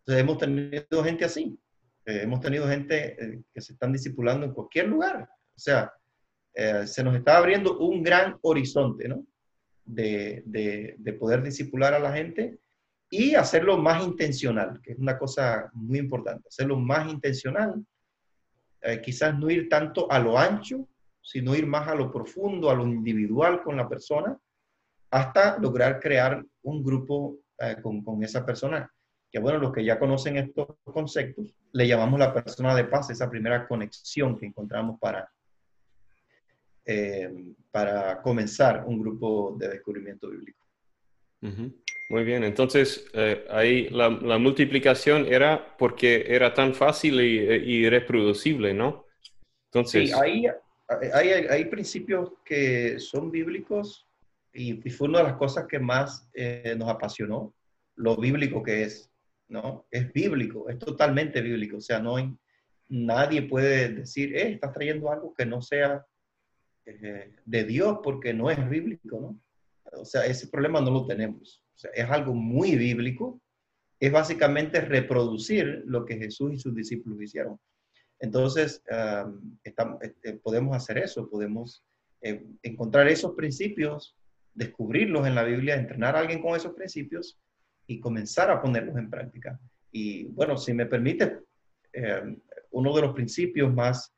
Entonces 0.00 0.22
hemos 0.22 0.38
tenido 0.38 1.04
gente 1.04 1.24
así. 1.24 1.58
Eh, 2.04 2.20
hemos 2.22 2.40
tenido 2.40 2.68
gente 2.68 3.16
eh, 3.18 3.42
que 3.52 3.60
se 3.60 3.72
están 3.72 3.92
discipulando 3.92 4.44
en 4.46 4.52
cualquier 4.52 4.88
lugar. 4.88 5.28
O 5.56 5.58
sea, 5.58 5.92
se 6.84 7.04
nos 7.04 7.14
está 7.14 7.38
abriendo 7.38 7.78
un 7.78 8.02
gran 8.02 8.36
horizonte, 8.42 9.08
¿no? 9.08 9.24
De, 9.84 10.42
de, 10.44 10.96
de 10.98 11.12
poder 11.12 11.42
discipular 11.42 11.94
a 11.94 11.98
la 11.98 12.12
gente 12.12 12.58
y 13.10 13.34
hacerlo 13.34 13.76
más 13.76 14.02
intencional, 14.04 14.80
que 14.80 14.92
es 14.92 14.98
una 14.98 15.18
cosa 15.18 15.68
muy 15.74 15.98
importante, 15.98 16.48
hacerlo 16.48 16.76
más 16.78 17.10
intencional 17.10 17.84
eh, 18.82 19.00
quizás 19.02 19.38
no 19.38 19.50
ir 19.50 19.68
tanto 19.68 20.10
a 20.10 20.18
lo 20.18 20.38
ancho, 20.38 20.88
sino 21.20 21.54
ir 21.54 21.66
más 21.66 21.86
a 21.88 21.94
lo 21.94 22.10
profundo, 22.10 22.70
a 22.70 22.74
lo 22.74 22.86
individual 22.86 23.62
con 23.62 23.76
la 23.76 23.88
persona, 23.88 24.38
hasta 25.10 25.58
lograr 25.58 26.00
crear 26.00 26.42
un 26.62 26.82
grupo 26.82 27.38
eh, 27.58 27.76
con, 27.82 28.02
con, 28.02 28.22
esa 28.22 28.46
persona. 28.46 28.90
Que 29.30 29.38
bueno, 29.38 29.58
los 29.58 29.72
que 29.72 29.84
ya 29.84 29.98
conocen 29.98 30.38
estos 30.38 30.68
conceptos, 30.82 31.54
le 31.72 31.86
llamamos 31.86 32.18
la 32.18 32.32
persona 32.32 32.74
de 32.74 32.84
paz, 32.84 33.10
esa 33.10 33.28
primera 33.28 33.68
conexión 33.68 34.38
que 34.38 34.46
encontramos 34.46 34.98
para, 34.98 35.30
eh, 36.84 37.54
para 37.70 38.22
comenzar 38.22 38.84
un 38.86 38.98
grupo 38.98 39.56
de 39.58 39.68
descubrimiento 39.68 40.30
bíblico. 40.30 40.69
Muy 41.40 42.24
bien, 42.24 42.44
entonces 42.44 43.06
eh, 43.14 43.46
ahí 43.50 43.88
la, 43.90 44.10
multiplicación 44.10 45.26
era 45.32 45.76
porque 45.78 46.26
era 46.28 46.52
tan 46.52 46.74
fácil 46.74 47.20
y, 47.20 47.88
reproducible, 47.88 48.74
¿no? 48.74 49.06
Entonces... 49.66 50.10
Sí, 50.10 50.16
hay, 50.16 50.46
hay, 51.48 51.64
principios 51.66 52.32
que 52.44 52.98
son 52.98 53.30
bíblicos 53.30 54.08
y, 54.52 54.74
fue 54.90 55.08
una 55.08 55.18
de 55.18 55.24
las 55.24 55.36
cosas 55.36 55.66
que 55.68 55.78
más 55.78 56.28
eh, 56.34 56.74
nos 56.76 56.88
apasionó, 56.88 57.54
lo 57.94 58.16
bíblico 58.16 58.62
que 58.62 58.82
es, 58.82 59.10
¿no? 59.48 59.86
Es 59.90 60.12
bíblico, 60.12 60.68
es 60.68 60.78
totalmente 60.78 61.40
bíblico, 61.40 61.76
o 61.76 61.80
sea, 61.80 62.00
no 62.00 62.16
hay, 62.16 62.34
nadie 62.88 63.42
puede 63.42 63.88
decir, 63.90 64.36
eh, 64.36 64.52
estás 64.52 64.72
trayendo 64.72 65.12
algo 65.12 65.32
que 65.34 65.46
no 65.46 65.62
sea 65.62 66.04
eh, 66.86 67.32
de 67.44 67.64
Dios 67.64 67.98
porque 68.02 68.34
no 68.34 68.50
es 68.50 68.68
bíblico, 68.68 69.20
¿no? 69.20 69.40
O 69.92 70.04
sea, 70.04 70.26
ese 70.26 70.48
problema 70.48 70.80
no 70.80 70.90
lo 70.90 71.06
tenemos 71.06 71.62
es 71.94 72.10
algo 72.10 72.34
muy 72.34 72.76
bíblico. 72.76 73.40
Es 73.98 74.10
básicamente 74.10 74.80
reproducir 74.80 75.82
lo 75.86 76.04
que 76.04 76.16
Jesús 76.16 76.54
y 76.54 76.58
sus 76.58 76.74
discípulos 76.74 77.22
hicieron. 77.22 77.58
Entonces, 78.18 78.82
este, 79.62 80.34
podemos 80.34 80.76
hacer 80.76 80.98
eso, 80.98 81.28
podemos 81.28 81.84
eh, 82.22 82.44
encontrar 82.62 83.08
esos 83.08 83.34
principios, 83.34 84.16
descubrirlos 84.54 85.26
en 85.26 85.34
la 85.34 85.44
Biblia, 85.44 85.74
entrenar 85.74 86.16
a 86.16 86.20
alguien 86.20 86.42
con 86.42 86.54
esos 86.54 86.74
principios 86.74 87.38
y 87.86 88.00
comenzar 88.00 88.50
a 88.50 88.60
ponerlos 88.60 88.96
en 88.96 89.08
práctica. 89.08 89.58
Y 89.90 90.24
bueno, 90.24 90.56
si 90.56 90.72
me 90.72 90.86
permite, 90.86 91.40
em, 91.92 92.38
uno 92.70 92.94
de 92.94 93.02
los 93.02 93.14
principios 93.14 93.72
más, 93.72 94.12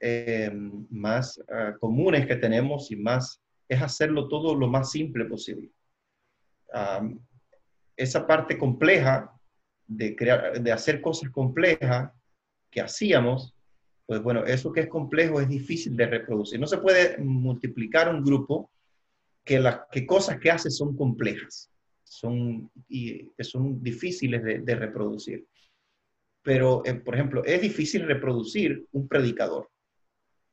em, 0.00 0.86
más 0.90 1.40
ah, 1.48 1.74
comunes 1.80 2.26
que 2.26 2.36
tenemos 2.36 2.90
y 2.90 2.96
más 2.96 3.40
es 3.74 3.82
hacerlo 3.82 4.28
todo 4.28 4.54
lo 4.54 4.68
más 4.68 4.90
simple 4.90 5.24
posible 5.26 5.70
esa 7.96 8.26
parte 8.26 8.58
compleja 8.58 9.30
de, 9.86 10.16
crear, 10.16 10.60
de 10.60 10.72
hacer 10.72 11.00
cosas 11.00 11.30
complejas 11.30 12.10
que 12.70 12.80
hacíamos, 12.80 13.54
pues 14.06 14.22
bueno, 14.22 14.44
eso 14.44 14.72
que 14.72 14.80
es 14.80 14.88
complejo 14.88 15.40
es 15.40 15.48
difícil 15.48 15.96
de 15.96 16.06
reproducir. 16.06 16.58
No 16.58 16.66
se 16.66 16.78
puede 16.78 17.18
multiplicar 17.18 18.12
un 18.12 18.22
grupo 18.22 18.70
que, 19.44 19.60
las 19.60 19.80
que 19.90 20.06
cosas 20.06 20.38
que 20.40 20.50
hace 20.50 20.70
son 20.70 20.96
complejas, 20.96 21.70
son, 22.02 22.70
y, 22.88 23.28
que 23.30 23.44
son 23.44 23.82
difíciles 23.82 24.42
de, 24.64 24.74
reproducir. 24.74 25.46
Pero, 26.42 26.82
eh, 26.84 26.94
por 26.94 27.14
ejemplo, 27.14 27.44
es 27.44 27.62
difícil 27.62 28.06
reproducir 28.06 28.86
un 28.92 29.08
predicador. 29.08 29.70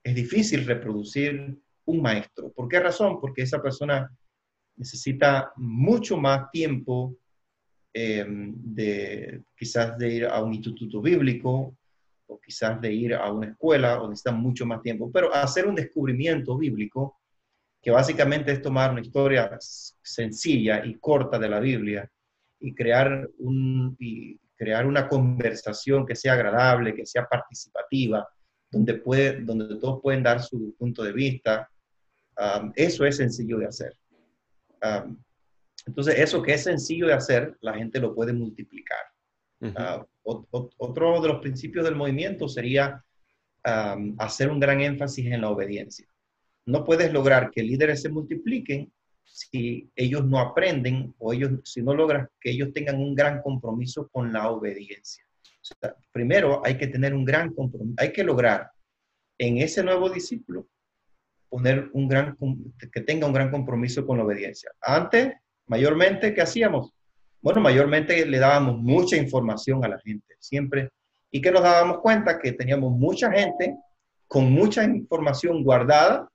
Es 0.03 0.15
difícil 0.15 0.65
reproducir 0.65 1.57
un 1.91 2.01
maestro. 2.01 2.51
¿Por 2.51 2.67
qué 2.67 2.79
razón? 2.79 3.19
Porque 3.19 3.43
esa 3.43 3.61
persona 3.61 4.09
necesita 4.75 5.51
mucho 5.57 6.17
más 6.17 6.49
tiempo 6.51 7.15
eh, 7.93 8.25
de 8.27 9.43
quizás 9.57 9.97
de 9.97 10.09
ir 10.09 10.25
a 10.25 10.41
un 10.41 10.53
instituto 10.53 11.01
bíblico 11.01 11.75
o 12.27 12.39
quizás 12.39 12.79
de 12.79 12.93
ir 12.93 13.13
a 13.13 13.31
una 13.31 13.47
escuela 13.47 14.01
o 14.01 14.07
necesita 14.07 14.31
mucho 14.31 14.65
más 14.65 14.81
tiempo, 14.81 15.11
pero 15.11 15.33
hacer 15.33 15.67
un 15.67 15.75
descubrimiento 15.75 16.57
bíblico 16.57 17.19
que 17.81 17.91
básicamente 17.91 18.51
es 18.51 18.61
tomar 18.61 18.91
una 18.91 19.01
historia 19.01 19.57
sencilla 19.59 20.85
y 20.85 20.97
corta 20.99 21.39
de 21.39 21.49
la 21.49 21.59
Biblia 21.59 22.09
y 22.59 22.75
crear, 22.75 23.27
un, 23.39 23.95
y 23.99 24.39
crear 24.55 24.85
una 24.85 25.07
conversación 25.07 26.05
que 26.05 26.15
sea 26.15 26.33
agradable, 26.33 26.93
que 26.93 27.05
sea 27.05 27.25
participativa, 27.25 28.27
donde, 28.69 28.93
puede, 28.93 29.41
donde 29.41 29.75
todos 29.77 29.99
pueden 30.01 30.21
dar 30.21 30.41
su 30.41 30.75
punto 30.77 31.03
de 31.03 31.11
vista. 31.11 31.70
Um, 32.41 32.73
eso 32.75 33.05
es 33.05 33.17
sencillo 33.17 33.59
de 33.59 33.67
hacer 33.67 33.95
entonces, 35.85 36.19
eso 36.19 36.41
que 36.41 36.53
es 36.53 36.63
sencillo 36.63 37.07
de 37.07 37.13
hacer, 37.13 37.57
la 37.61 37.73
gente 37.73 37.99
lo 37.99 38.13
puede 38.13 38.33
multiplicar. 38.33 38.99
Ah, 39.75 40.05
otro 40.23 41.21
de 41.21 41.27
los 41.27 41.39
principios 41.39 41.85
del 41.85 41.95
movimiento 41.95 42.47
sería 42.47 43.03
hacer 44.17 44.49
un 44.49 44.59
gran 44.59 44.81
énfasis 44.81 45.27
en 45.27 45.41
la 45.41 45.49
obediencia. 45.49 46.07
No 46.65 46.83
puedes 46.83 47.11
lograr 47.13 47.51
que 47.51 47.63
líderes 47.63 48.01
se 48.01 48.09
multipliquen 48.09 48.91
si 49.23 49.89
ellos 49.95 50.25
no 50.25 50.39
aprenden 50.39 51.13
o 51.19 51.31
ellos, 51.31 51.51
si 51.63 51.81
no 51.81 51.93
logras 51.93 52.27
que 52.39 52.51
ellos 52.51 52.73
tengan 52.73 52.97
un 52.97 53.15
gran 53.15 53.41
compromiso 53.41 54.07
con 54.09 54.33
la 54.33 54.49
obediencia. 54.49 55.23
primero 56.11 56.61
hay 56.65 56.75
que 56.77 56.87
tener 56.87 57.13
un 57.13 57.23
gran 57.23 57.53
compromiso, 57.53 57.95
hay 57.97 58.11
que 58.11 58.23
lograr 58.23 58.71
en 59.37 59.57
ese 59.59 59.83
nuevo 59.83 60.09
discípulo 60.09 60.67
poner 61.51 61.89
un 61.91 62.07
gran, 62.07 62.37
que 62.93 63.01
tenga 63.01 63.27
un 63.27 63.33
gran 63.33 63.51
compromiso 63.51 64.07
con 64.07 64.17
la 64.17 64.23
obediencia. 64.23 64.71
Antes, 64.79 65.33
mayormente, 65.67 66.33
¿qué 66.33 66.41
hacíamos? 66.41 66.93
Bueno, 67.41 67.59
mayormente 67.59 68.25
le 68.25 68.39
dábamos 68.39 68.77
mucha 68.77 69.17
información 69.17 69.83
a 69.83 69.89
la 69.89 69.99
gente, 69.99 70.33
siempre. 70.39 70.91
Y 71.29 71.41
que 71.41 71.51
nos 71.51 71.61
dábamos 71.61 71.99
cuenta 71.99 72.39
que 72.39 72.53
teníamos 72.53 72.93
mucha 72.93 73.29
gente 73.33 73.75
con 74.27 74.49
mucha 74.49 74.85
información 74.85 75.61
guardada 75.61 76.29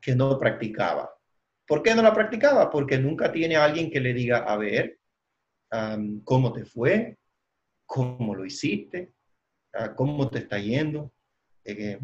que 0.00 0.16
no 0.16 0.36
practicaba. 0.40 1.08
¿Por 1.64 1.84
qué 1.84 1.94
no 1.94 2.02
la 2.02 2.12
practicaba? 2.12 2.68
Porque 2.68 2.98
nunca 2.98 3.30
tiene 3.30 3.54
alguien 3.54 3.92
que 3.92 4.00
le 4.00 4.12
diga, 4.12 4.38
a 4.38 4.56
ver, 4.56 4.98
¿cómo 6.24 6.52
te 6.52 6.64
fue? 6.64 7.16
¿Cómo 7.86 8.34
lo 8.34 8.44
hiciste? 8.44 9.12
Ah, 9.72 9.94
¿Cómo 9.94 10.28
te 10.28 10.38
está 10.40 10.58
yendo? 10.58 11.12
Eh, 11.64 12.00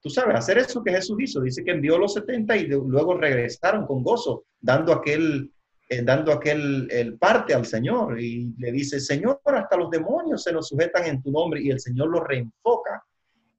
tú 0.00 0.10
sabes, 0.10 0.36
hacer 0.36 0.58
eso 0.58 0.82
que 0.82 0.92
Jesús 0.92 1.16
hizo. 1.20 1.40
Dice 1.40 1.64
que 1.64 1.72
envió 1.72 1.98
los 1.98 2.14
70 2.14 2.56
y 2.56 2.66
luego 2.66 3.16
regresaron 3.16 3.86
con 3.86 4.02
gozo, 4.02 4.44
dando 4.60 4.92
aquel, 4.92 5.50
eh, 5.88 6.02
dando 6.02 6.32
aquel 6.32 6.88
el 6.90 7.18
parte 7.18 7.54
al 7.54 7.66
Señor. 7.66 8.20
Y 8.20 8.54
le 8.58 8.72
dice, 8.72 9.00
Señor, 9.00 9.40
hasta 9.44 9.76
los 9.76 9.90
demonios 9.90 10.42
se 10.42 10.52
nos 10.52 10.68
sujetan 10.68 11.06
en 11.06 11.22
tu 11.22 11.30
nombre. 11.30 11.60
Y 11.60 11.70
el 11.70 11.80
Señor 11.80 12.08
lo 12.08 12.22
reenfoca. 12.22 13.02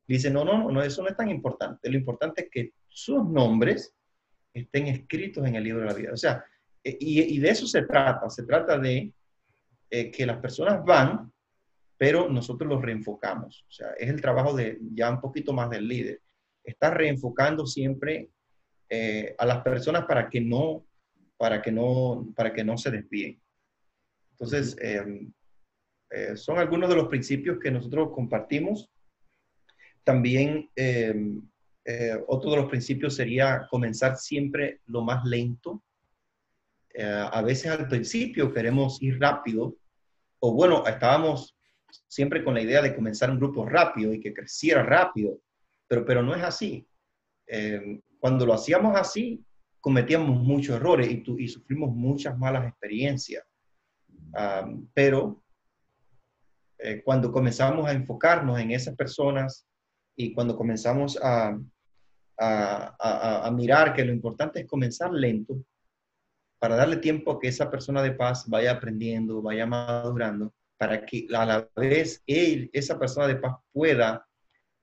Dice, 0.07 0.29
no, 0.29 0.45
no, 0.45 0.71
no, 0.71 0.81
eso 0.81 1.01
no 1.01 1.09
es 1.09 1.17
tan 1.17 1.29
importante. 1.29 1.89
Lo 1.89 1.97
importante 1.97 2.43
es 2.43 2.49
que 2.49 2.71
sus 2.87 3.25
nombres 3.25 3.93
estén 4.53 4.87
escritos 4.87 5.45
en 5.45 5.55
el 5.55 5.63
libro 5.63 5.81
de 5.81 5.87
la 5.87 5.93
vida. 5.93 6.13
O 6.13 6.17
sea, 6.17 6.45
eh, 6.83 6.97
y, 6.99 7.39
de 7.39 7.49
eso 7.49 7.67
se 7.67 7.81
trata. 7.81 8.29
Se 8.29 8.43
trata 8.43 8.77
de 8.77 9.11
eh, 9.89 10.11
que 10.11 10.25
las 10.25 10.37
personas 10.37 10.83
van, 10.85 11.29
pero 11.97 12.29
nosotros 12.29 12.69
los 12.69 12.81
reenfocamos. 12.81 13.65
O 13.67 13.71
sea, 13.71 13.89
es 13.97 14.09
el 14.09 14.21
trabajo 14.21 14.55
de 14.55 14.77
ya 14.93 15.09
un 15.09 15.19
poquito 15.19 15.51
más 15.51 15.69
del 15.69 15.87
líder 15.87 16.21
está 16.67 16.91
reenfocando 16.91 17.65
siempre 17.65 18.29
eh, 18.89 19.35
a 19.37 19.45
las 19.45 19.63
personas 19.63 20.05
para 20.05 20.29
que 20.29 20.41
no, 20.41 20.85
para 21.37 21.61
que 21.61 21.71
no, 21.71 22.27
para 22.35 22.53
que 22.53 22.63
no 22.63 22.77
se 22.77 22.91
desvíen. 22.91 23.41
Entonces, 24.31 24.75
em, 24.79 25.31
eh, 26.11 26.35
son 26.35 26.59
algunos 26.59 26.89
de 26.89 26.95
los 26.95 27.07
principios 27.07 27.57
que 27.59 27.71
nosotros 27.71 28.11
compartimos. 28.13 28.91
También 30.03 30.69
em, 30.75 31.41
eh, 31.85 32.17
otro 32.27 32.51
de 32.51 32.57
los 32.57 32.69
principios 32.69 33.15
sería 33.15 33.65
comenzar 33.69 34.17
siempre 34.17 34.81
lo 34.85 35.01
más 35.01 35.23
lento. 35.25 35.83
a 36.99 37.43
veces 37.43 37.69
al 37.69 37.87
principio 37.87 38.51
queremos 38.51 38.99
ir 39.03 39.19
rápido, 39.19 39.75
o 40.39 40.51
bueno, 40.51 40.83
estábamos 40.87 41.55
siempre 42.07 42.43
con 42.43 42.55
la 42.55 42.61
idea 42.61 42.81
de 42.81 42.95
comenzar 42.95 43.29
un 43.29 43.37
grupo 43.37 43.67
rápido 43.69 44.11
y 44.11 44.19
que 44.19 44.33
creciera 44.33 44.81
rápido, 44.81 45.39
pero, 45.87 46.05
pero 46.05 46.23
no 46.23 46.35
es 46.35 46.43
así. 46.43 46.87
Eh, 47.47 48.01
cuando 48.19 48.45
lo 48.45 48.53
hacíamos 48.53 48.95
así, 48.97 49.43
cometíamos 49.79 50.39
muchos 50.41 50.75
errores 50.75 51.09
y, 51.09 51.23
y 51.37 51.47
sufrimos 51.47 51.91
muchas 51.91 52.37
malas 52.37 52.67
experiencias. 52.67 53.43
Pero 54.93 55.43
eh, 56.79 57.01
cuando 57.03 57.31
comenzamos 57.31 57.87
a 57.87 57.93
enfocarnos 57.93 58.59
en 58.59 58.71
esas 58.71 58.95
personas 58.95 59.65
y 60.15 60.33
cuando 60.33 60.55
comenzamos 60.55 61.17
a, 61.21 61.57
a, 62.37 63.51
mirar 63.51 63.93
que 63.93 64.05
lo 64.05 64.13
importante 64.13 64.59
es 64.59 64.67
comenzar 64.67 65.11
lento 65.11 65.63
para 66.59 66.75
darle 66.75 66.97
tiempo 66.97 67.31
a 67.31 67.39
que 67.39 67.47
esa 67.47 67.69
persona 67.69 68.01
de 68.03 68.11
paz 68.11 68.47
vaya 68.47 68.71
aprendiendo, 68.71 69.41
vaya 69.41 69.65
madurando, 69.65 70.53
para 70.77 71.03
que 71.05 71.27
a 71.33 71.45
la 71.45 71.69
vez 71.75 72.21
esa 72.27 72.99
persona 72.99 73.27
de 73.27 73.37
paz 73.37 73.55
pueda 73.71 74.26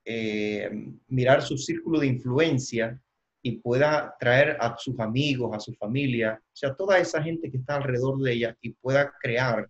eh, 0.05 0.71
mirar 1.09 1.43
su 1.43 1.57
círculo 1.57 2.01
de 2.01 2.09
influencia 2.09 3.01
y 3.43 3.59
pueda 3.59 4.15
traer 4.19 4.57
a 4.61 4.77
sus 4.79 4.99
amigos, 5.01 5.55
a 5.55 5.61
su 5.61 5.75
familia, 5.75 6.41
o 6.43 6.57
sea, 6.57 6.75
toda 6.75 6.99
esa 6.99 7.23
gente 7.23 7.51
que 7.51 7.59
está 7.59 7.77
alrededor 7.77 8.21
de 8.21 8.33
ella 8.33 8.57
y 8.61 8.71
pueda 8.71 9.13
crear 9.21 9.69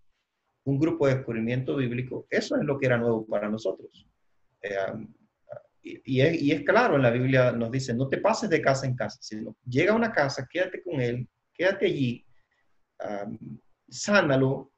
un 0.65 0.79
grupo 0.79 1.07
de 1.07 1.17
descubrimiento 1.17 1.77
bíblico, 1.77 2.27
eso 2.31 2.57
es 2.57 2.65
lo 2.65 2.79
que 2.79 2.87
era 2.87 2.97
nuevo 2.97 3.27
para 3.27 3.49
nosotros. 3.49 4.07
Eh, 4.63 4.77
y, 5.83 6.51
es, 6.51 6.63
claro, 6.65 6.97
en 6.97 7.03
la 7.03 7.11
Biblia 7.11 7.53
nos 7.53 7.71
dice, 7.71 7.93
no 7.93 8.09
te 8.09 8.19
pases 8.19 8.49
de 8.49 8.63
casa 8.63 8.87
en 8.87 8.97
casa, 8.97 9.19
sino 9.21 9.55
llega 9.69 9.93
a 9.93 9.97
una 9.97 10.13
casa, 10.13 10.49
quédate 10.51 10.83
con 10.83 11.01
él, 11.01 11.29
quédate 11.53 11.87
allí, 11.87 12.25
sánalo, 13.89 14.73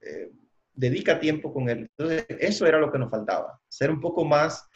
eh, 0.00 0.30
dedica 0.72 1.18
tiempo 1.18 1.52
con 1.52 1.68
él. 1.68 1.90
Entonces, 1.96 2.26
eso 2.28 2.66
era 2.66 2.78
lo 2.78 2.92
que 2.92 2.98
nos 2.98 3.10
faltaba, 3.10 3.60
ser 3.68 3.90
un 3.90 4.00
poco 4.00 4.24
más, 4.24 4.68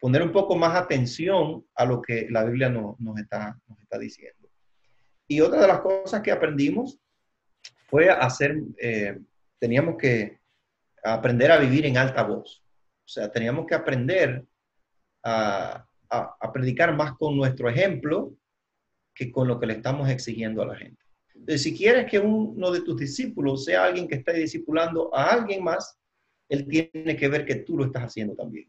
poner 0.00 0.22
un 0.22 0.32
poco 0.32 0.56
más 0.56 0.76
atención 0.76 1.64
a 1.74 1.84
lo 1.84 2.02
que 2.02 2.28
la 2.30 2.44
Biblia 2.44 2.68
nos, 2.68 2.96
está, 3.18 3.58
nos 3.66 3.80
está 3.80 3.98
diciendo. 3.98 4.48
Y 5.26 5.40
otra 5.40 5.60
de 5.60 5.68
las 5.68 5.80
cosas 5.80 6.22
que 6.22 6.30
aprendimos 6.30 6.98
fue 7.88 8.10
hacer, 8.10 8.58
eh, 8.78 9.18
teníamos 9.58 9.96
que 9.96 10.40
aprender 11.02 11.50
a 11.50 11.58
vivir 11.58 11.86
en 11.86 11.96
alta 11.96 12.22
voz. 12.22 12.62
O 13.04 13.08
sea, 13.08 13.30
teníamos 13.30 13.66
que 13.66 13.74
aprender 13.74 14.44
a, 15.22 15.86
a, 16.10 16.52
predicar 16.52 16.94
más 16.94 17.14
con 17.14 17.36
nuestro 17.36 17.68
ejemplo 17.68 18.34
que 19.14 19.30
con 19.30 19.48
lo 19.48 19.58
que 19.58 19.66
le 19.66 19.74
estamos 19.74 20.08
exigiendo 20.08 20.62
a 20.62 20.66
la 20.66 20.76
gente. 20.76 21.02
Entonces, 21.34 21.62
si 21.62 21.76
quieres 21.76 22.10
que 22.10 22.18
uno 22.18 22.70
de 22.70 22.82
tus 22.82 22.96
discípulos 22.96 23.64
sea 23.64 23.84
alguien 23.84 24.08
que 24.08 24.16
esté 24.16 24.34
discipulando 24.34 25.14
a 25.14 25.26
alguien 25.30 25.62
más, 25.64 25.98
él 26.48 26.66
tiene 26.66 27.16
que 27.16 27.28
ver 27.28 27.44
que 27.44 27.56
tú 27.56 27.76
lo 27.76 27.86
estás 27.86 28.04
haciendo 28.04 28.34
también 28.34 28.68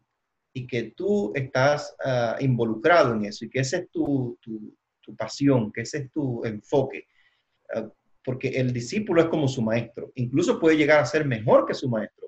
y 0.58 0.66
que 0.66 0.92
tú 0.98 1.32
estás 1.36 1.96
ah, 2.04 2.36
involucrado 2.40 3.14
en 3.14 3.26
eso 3.26 3.46
y 3.46 3.50
que 3.50 3.60
esa 3.60 3.78
es 3.78 3.92
tu, 3.92 4.40
tu, 4.42 4.76
pasión, 5.16 5.72
que 5.72 5.82
ese 5.82 6.00
es 6.00 6.12
tu 6.12 6.44
enfoque. 6.44 7.06
Uh, 7.74 7.90
porque 8.24 8.50
el 8.50 8.74
discípulo 8.74 9.22
es 9.22 9.28
como 9.28 9.48
su 9.48 9.62
maestro. 9.62 10.12
Incluso 10.16 10.60
puede 10.60 10.76
llegar 10.76 11.00
a 11.00 11.06
ser 11.06 11.26
mejor 11.26 11.66
que 11.66 11.74
su 11.74 11.88
maestro, 11.88 12.28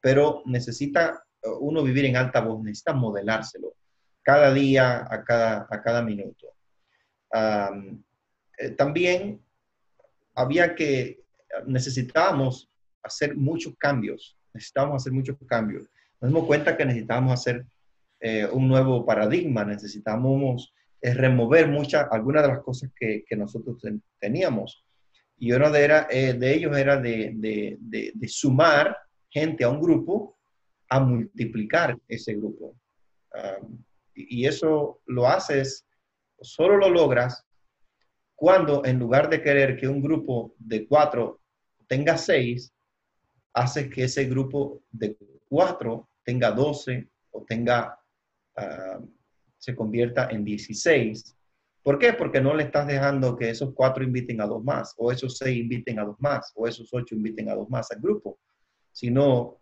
pero 0.00 0.42
necesita 0.46 1.22
uh, 1.44 1.50
uno 1.60 1.84
vivir 1.84 2.06
en 2.06 2.16
alta 2.16 2.40
voz, 2.40 2.60
necesita 2.62 2.94
modelárselo 2.94 3.74
cada 4.22 4.52
día, 4.52 5.06
a 5.08 5.22
cada, 5.22 5.68
a 5.70 5.82
cada 5.82 6.02
minuto. 6.02 6.48
Eh, 8.58 8.70
también 8.70 9.40
había 10.34 10.74
que, 10.74 11.20
necesitábamos 11.66 12.68
hacer 13.02 13.36
muchos 13.36 13.76
cambios, 13.78 14.36
necesitábamos 14.52 15.02
hacer 15.02 15.12
muchos 15.12 15.36
cambios. 15.46 15.88
Nos 16.20 16.30
dimos 16.30 16.46
cuenta 16.46 16.76
que 16.76 16.84
necesitábamos 16.84 17.32
hacer 17.34 17.66
eh, 18.20 18.46
un 18.50 18.66
nuevo 18.68 19.04
paradigma, 19.04 19.64
necesitábamos 19.64 20.72
eh, 21.00 21.12
remover 21.12 21.68
muchas, 21.68 22.06
algunas 22.10 22.42
de 22.42 22.48
las 22.48 22.60
cosas 22.60 22.90
que, 22.98 23.24
que 23.26 23.36
nosotros 23.36 23.76
teníamos 24.18 24.82
y 25.38 25.52
uno 25.52 25.70
de, 25.70 25.84
era, 25.84 26.06
eh, 26.10 26.32
de 26.32 26.54
ellos 26.54 26.76
era 26.76 26.98
de, 26.98 27.32
de, 27.34 27.76
de, 28.14 28.28
sumar 28.28 28.96
gente 29.28 29.64
a 29.64 29.68
un 29.68 29.80
grupo 29.82 30.38
a 30.88 30.98
multiplicar 31.00 31.98
ese 32.08 32.34
grupo. 32.34 32.74
y 34.14 34.46
eso 34.46 35.00
lo 35.06 35.26
haces, 35.26 35.84
solo 36.40 36.78
lo 36.78 36.88
logras 36.88 37.44
cuando 38.34 38.84
en 38.84 38.98
lugar 38.98 39.28
de 39.28 39.42
querer 39.42 39.76
que 39.76 39.88
un 39.88 40.00
grupo 40.00 40.54
de 40.58 40.86
cuatro 40.86 41.40
tenga 41.86 42.16
seis, 42.16 42.72
haces 43.52 43.90
que 43.90 44.04
ese 44.04 44.24
grupo 44.24 44.82
de 44.90 45.16
cuatro 45.48 46.08
tenga 46.24 46.50
doce 46.50 47.08
o 47.30 47.44
tenga, 47.44 47.98
se 49.58 49.74
convierta 49.74 50.28
en 50.30 50.44
dieciséis 50.44 51.36
¿Por 51.86 52.00
qué? 52.00 52.14
Porque 52.14 52.40
no 52.40 52.52
le 52.52 52.64
estás 52.64 52.84
dejando 52.88 53.36
que 53.36 53.48
esos 53.48 53.72
cuatro 53.72 54.02
inviten 54.02 54.40
a 54.40 54.46
dos 54.46 54.64
más, 54.64 54.92
o 54.96 55.12
esos 55.12 55.38
seis 55.38 55.56
inviten 55.56 56.00
a 56.00 56.04
dos 56.04 56.16
más, 56.18 56.52
o 56.56 56.66
esos 56.66 56.88
ocho 56.92 57.14
inviten 57.14 57.48
a 57.48 57.54
dos 57.54 57.70
más 57.70 57.92
al 57.92 58.00
grupo, 58.00 58.40
sino 58.90 59.60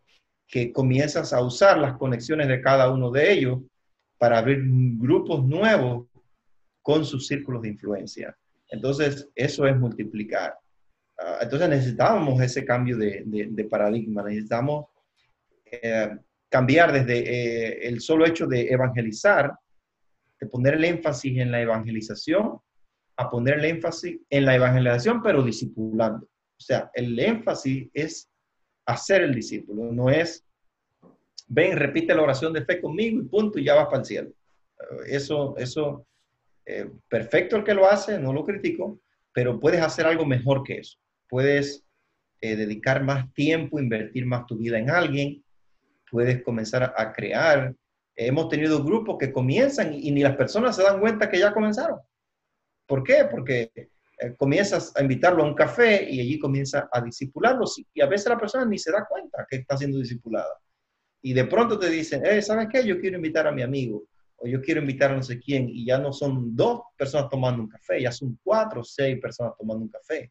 que 0.48 0.72
comienzas 0.72 1.34
a 1.34 1.42
usar 1.42 1.76
las 1.76 1.98
conexiones 1.98 2.48
de 2.48 2.62
cada 2.62 2.90
uno 2.90 3.10
de 3.10 3.30
ellos 3.30 3.60
para 4.16 4.38
abrir 4.38 4.62
grupos 4.96 5.44
nuevos 5.44 6.06
con 6.80 7.04
sus 7.04 7.26
círculos 7.26 7.60
de 7.60 7.68
influencia. 7.68 8.34
Entonces, 8.70 9.28
eso 9.34 9.66
es 9.66 9.76
multiplicar. 9.76 10.56
Ah, 11.18 11.40
entonces, 11.42 11.68
necesitábamos 11.68 12.40
ese 12.40 12.64
cambio 12.64 12.96
de, 12.96 13.68
paradigma, 13.68 14.22
necesitamos 14.22 14.86
eh, 15.82 16.10
cambiar 16.48 16.92
desde 16.92 17.18
eh, 17.18 17.88
el 17.88 18.00
solo 18.00 18.26
hecho 18.26 18.46
de 18.46 18.68
evangelizar 18.68 19.52
de 20.40 20.46
poner 20.46 20.74
el 20.74 20.84
énfasis 20.84 21.38
en 21.38 21.50
la 21.50 21.60
evangelización 21.60 22.58
a 23.16 23.30
poner 23.30 23.58
el 23.58 23.64
énfasis 23.64 24.20
en 24.28 24.44
la 24.44 24.56
evangelización, 24.56 25.22
pero 25.22 25.42
discipulando. 25.42 26.26
O 26.26 26.60
sea, 26.60 26.90
el 26.94 27.18
énfasis 27.18 27.88
es 27.92 28.30
hacer 28.86 29.22
el 29.22 29.34
discípulo, 29.34 29.92
no 29.92 30.10
es, 30.10 30.44
ven, 31.46 31.76
repite 31.76 32.14
la 32.14 32.22
oración 32.22 32.52
de 32.52 32.64
fe 32.64 32.80
conmigo 32.80 33.20
y 33.20 33.24
punto, 33.24 33.58
y 33.58 33.64
ya 33.64 33.74
vas 33.74 33.86
para 33.86 33.98
el 33.98 34.04
cielo. 34.04 34.30
Eso, 35.06 35.56
eso, 35.56 36.06
eh, 36.66 36.90
perfecto 37.08 37.56
el 37.56 37.64
que 37.64 37.74
lo 37.74 37.88
hace, 37.88 38.18
no 38.18 38.32
lo 38.32 38.44
critico, 38.44 39.00
pero 39.32 39.60
puedes 39.60 39.80
hacer 39.80 40.06
algo 40.06 40.26
mejor 40.26 40.62
que 40.62 40.78
eso. 40.78 40.98
Puedes 41.28 41.84
eh, 42.40 42.56
dedicar 42.56 43.02
más 43.02 43.32
tiempo, 43.32 43.78
invertir 43.78 44.26
más 44.26 44.46
tu 44.46 44.58
vida 44.58 44.78
en 44.78 44.90
alguien, 44.90 45.43
puedes 46.14 46.42
comenzar 46.44 46.94
a 46.96 47.12
crear 47.12 47.74
Hemos 48.16 48.48
tenido 48.48 48.84
grupos 48.84 49.16
que 49.18 49.32
comienzan 49.32 49.92
y, 49.92 50.10
ni 50.12 50.22
las 50.22 50.36
personas 50.36 50.76
se 50.76 50.82
dan 50.82 51.00
cuenta 51.00 51.28
que 51.28 51.38
ya 51.38 51.52
comenzaron. 51.52 51.98
¿Por 52.86 53.02
qué? 53.02 53.26
Porque 53.28 53.72
eh, 53.74 54.34
comienzas 54.36 54.92
a 54.96 55.02
invitarlo 55.02 55.42
a 55.42 55.46
un 55.46 55.54
café 55.54 56.08
y 56.08 56.20
allí 56.20 56.38
comienza 56.38 56.88
a 56.92 57.00
disipularlo 57.00 57.64
y 57.92 58.00
a 58.00 58.06
veces 58.06 58.28
la 58.28 58.38
persona 58.38 58.64
ni 58.66 58.78
se 58.78 58.92
da 58.92 59.04
cuenta 59.06 59.44
que 59.48 59.56
está 59.56 59.76
siendo 59.76 59.98
disipulada. 59.98 60.60
Y 61.22 61.32
de 61.32 61.44
pronto 61.46 61.78
te 61.78 61.90
dicen, 61.90 62.24
eh, 62.24 62.40
¿sabes 62.40 62.68
qué? 62.70 62.86
Yo 62.86 63.00
quiero 63.00 63.16
invitar 63.16 63.48
a 63.48 63.52
mi 63.52 63.62
amigo 63.62 64.04
o 64.36 64.46
yo 64.46 64.60
quiero 64.60 64.80
invitar 64.80 65.10
a 65.10 65.16
no 65.16 65.22
sé 65.22 65.40
quién 65.40 65.68
y 65.68 65.84
ya 65.84 65.98
no 65.98 66.12
son 66.12 66.54
dos 66.54 66.82
personas 66.96 67.28
tomando 67.30 67.62
un 67.62 67.68
café, 67.68 68.00
ya 68.00 68.12
son 68.12 68.38
cuatro 68.44 68.82
o 68.82 68.84
seis 68.84 69.18
personas 69.20 69.54
tomando 69.58 69.82
un 69.82 69.90
café. 69.90 70.30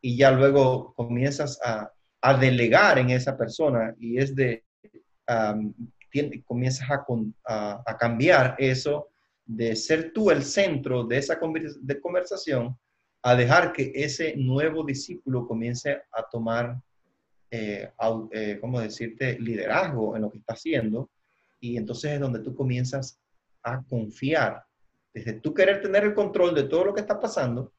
Y 0.00 0.16
ya 0.16 0.30
luego 0.30 0.94
comienzas 0.94 1.58
a, 1.64 1.90
a 2.20 2.34
delegar 2.34 3.00
en 3.00 3.10
esa 3.10 3.36
persona 3.36 3.92
y 3.98 4.18
es 4.18 4.36
de 4.36 4.67
comienzas 6.46 6.88
a, 6.90 7.82
a, 7.86 7.96
cambiar 7.96 8.56
eso 8.58 9.08
de 9.44 9.76
ser 9.76 10.12
tú 10.12 10.30
el 10.30 10.42
centro 10.42 11.04
de 11.04 11.18
esa 11.18 11.38
de 11.80 12.00
conversación 12.00 12.76
a 13.22 13.34
dejar 13.34 13.72
que 13.72 13.92
ese 13.94 14.36
nuevo 14.36 14.84
discípulo 14.84 15.46
comience 15.46 16.02
a 16.12 16.22
tomar, 16.30 16.80
eh, 17.50 17.90
eh, 18.32 18.58
¿cómo 18.60 18.80
decirte?, 18.80 19.38
liderazgo 19.38 20.16
en 20.16 20.22
lo 20.22 20.30
que 20.30 20.38
está 20.38 20.54
haciendo. 20.54 21.10
Y 21.60 21.76
entonces 21.76 22.12
es 22.12 22.20
donde 22.20 22.40
tú 22.40 22.54
comienzas 22.54 23.20
a 23.62 23.82
confiar. 23.82 24.64
Desde 25.12 25.34
tú 25.34 25.52
querer 25.52 25.82
tener 25.82 26.04
el 26.04 26.14
control 26.14 26.54
de 26.54 26.64
todo 26.64 26.86
lo 26.86 26.94
que 26.94 27.00
está 27.00 27.18
pasando, 27.18 27.72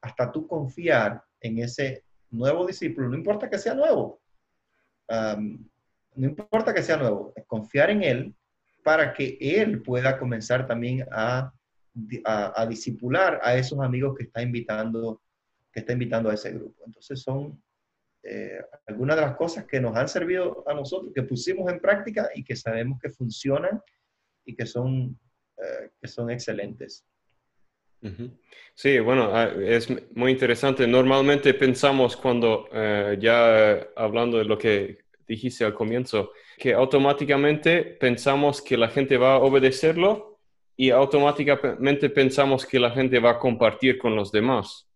hasta 0.00 0.32
tú 0.32 0.46
confiar 0.46 1.22
en 1.40 1.58
ese 1.58 2.04
nuevo 2.30 2.66
discípulo, 2.66 3.08
no 3.08 3.16
importa 3.16 3.50
que 3.50 3.58
sea 3.58 3.74
nuevo 3.74 4.20
no 6.16 6.26
importa 6.28 6.74
que 6.74 6.82
sea 6.82 6.96
nuevo, 6.96 7.32
confiar 7.46 7.90
en 7.90 8.02
Él 8.02 8.34
para 8.82 9.12
que 9.12 9.36
Él 9.40 9.82
pueda 9.82 10.18
comenzar 10.18 10.66
también 10.66 11.06
a, 11.10 11.52
a, 12.24 12.62
a 12.62 12.66
disipular 12.66 13.40
a 13.42 13.56
esos 13.56 13.80
amigos 13.80 14.16
que 14.16 14.24
está 14.24 14.42
invitando, 14.42 15.22
que 15.72 15.80
está 15.80 15.92
invitando 15.92 16.30
a 16.30 16.34
ese 16.34 16.52
grupo. 16.52 16.82
Entonces 16.86 17.20
son 17.20 17.62
eh, 18.28 18.60
algunas 18.86 19.16
de 19.16 19.22
las 19.22 19.36
cosas 19.36 19.66
que 19.66 19.80
nos 19.80 19.96
han 19.96 20.08
servido 20.08 20.64
a 20.66 20.74
nosotros, 20.74 21.12
que 21.14 21.22
pusimos 21.22 21.70
en 21.72 21.78
práctica 21.78 22.28
y 22.34 22.42
que 22.42 22.56
sabemos 22.56 22.98
que 23.00 23.10
funcionan 23.10 23.80
y 24.44 24.56
que 24.56 24.66
son, 24.66 25.16
eh, 25.58 25.90
que 26.00 26.08
son 26.08 26.30
excelentes. 26.30 27.04
Sí, 28.74 28.98
bueno, 29.00 29.30
ah, 29.32 29.50
es 29.58 29.88
muy 30.14 30.32
interesante. 30.32 30.86
Normalmente 30.86 31.54
pensamos 31.54 32.16
cuando 32.16 32.68
eh, 32.72 33.16
ya 33.20 33.88
hablando 33.96 34.38
de 34.38 34.44
lo 34.44 34.58
que 34.58 35.05
dijiste 35.26 35.64
al 35.64 35.74
comienzo, 35.74 36.32
que 36.58 36.74
automáticamente 36.74 37.82
pensamos 37.82 38.62
que 38.62 38.76
la 38.76 38.88
gente 38.88 39.16
va 39.16 39.34
a 39.34 39.38
obedecerlo 39.38 40.38
y 40.76 40.90
automáticamente 40.90 42.10
pensamos 42.10 42.66
que 42.66 42.78
la 42.78 42.90
gente 42.90 43.18
va 43.18 43.30
a 43.30 43.38
compartir 43.38 43.98
con 43.98 44.14
los 44.14 44.30
demás. 44.30 44.86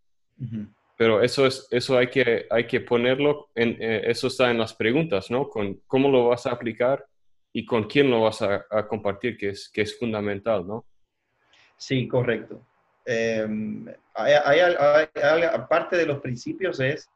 Pero 0.97 1.23
eso, 1.23 1.47
es, 1.47 1.67
eso 1.71 1.97
hay, 1.97 2.09
que, 2.09 2.47
hay 2.51 2.67
que 2.67 2.81
ponerlo, 2.81 3.49
en, 3.55 3.77
eh, 3.81 4.03
eso 4.07 4.27
está 4.27 4.51
en 4.51 4.59
las 4.59 4.75
preguntas, 4.75 5.31
¿no? 5.31 5.49
Con 5.49 5.81
cómo 5.87 6.11
lo 6.11 6.29
vas 6.29 6.47
a 6.47 6.53
aplicar 6.53 7.07
y 7.53 7.65
con 7.65 7.85
quién 7.85 8.11
lo 8.11 8.23
vas 8.23 8.43
a, 8.43 8.65
compartir, 8.87 9.37
que 9.37 9.51
es, 9.51 9.69
que 9.69 9.83
es 9.83 9.99
fundamental, 9.99 10.67
¿no? 10.67 10.85
Sí, 11.77 12.07
correcto. 12.07 12.63
Em, 13.05 13.87
hay, 14.15 14.51
parte 15.69 15.97
de 15.97 16.07
los 16.07 16.21
principios 16.21 16.79
es 16.81 17.11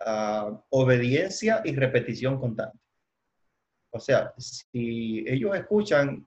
ah, 0.00 0.62
obediencia 0.70 1.62
y 1.64 1.74
repetición 1.74 2.38
constante. 2.38 2.78
O 3.90 4.00
sea, 4.00 4.32
si 4.38 5.24
ellos 5.26 5.56
escuchan 5.56 6.26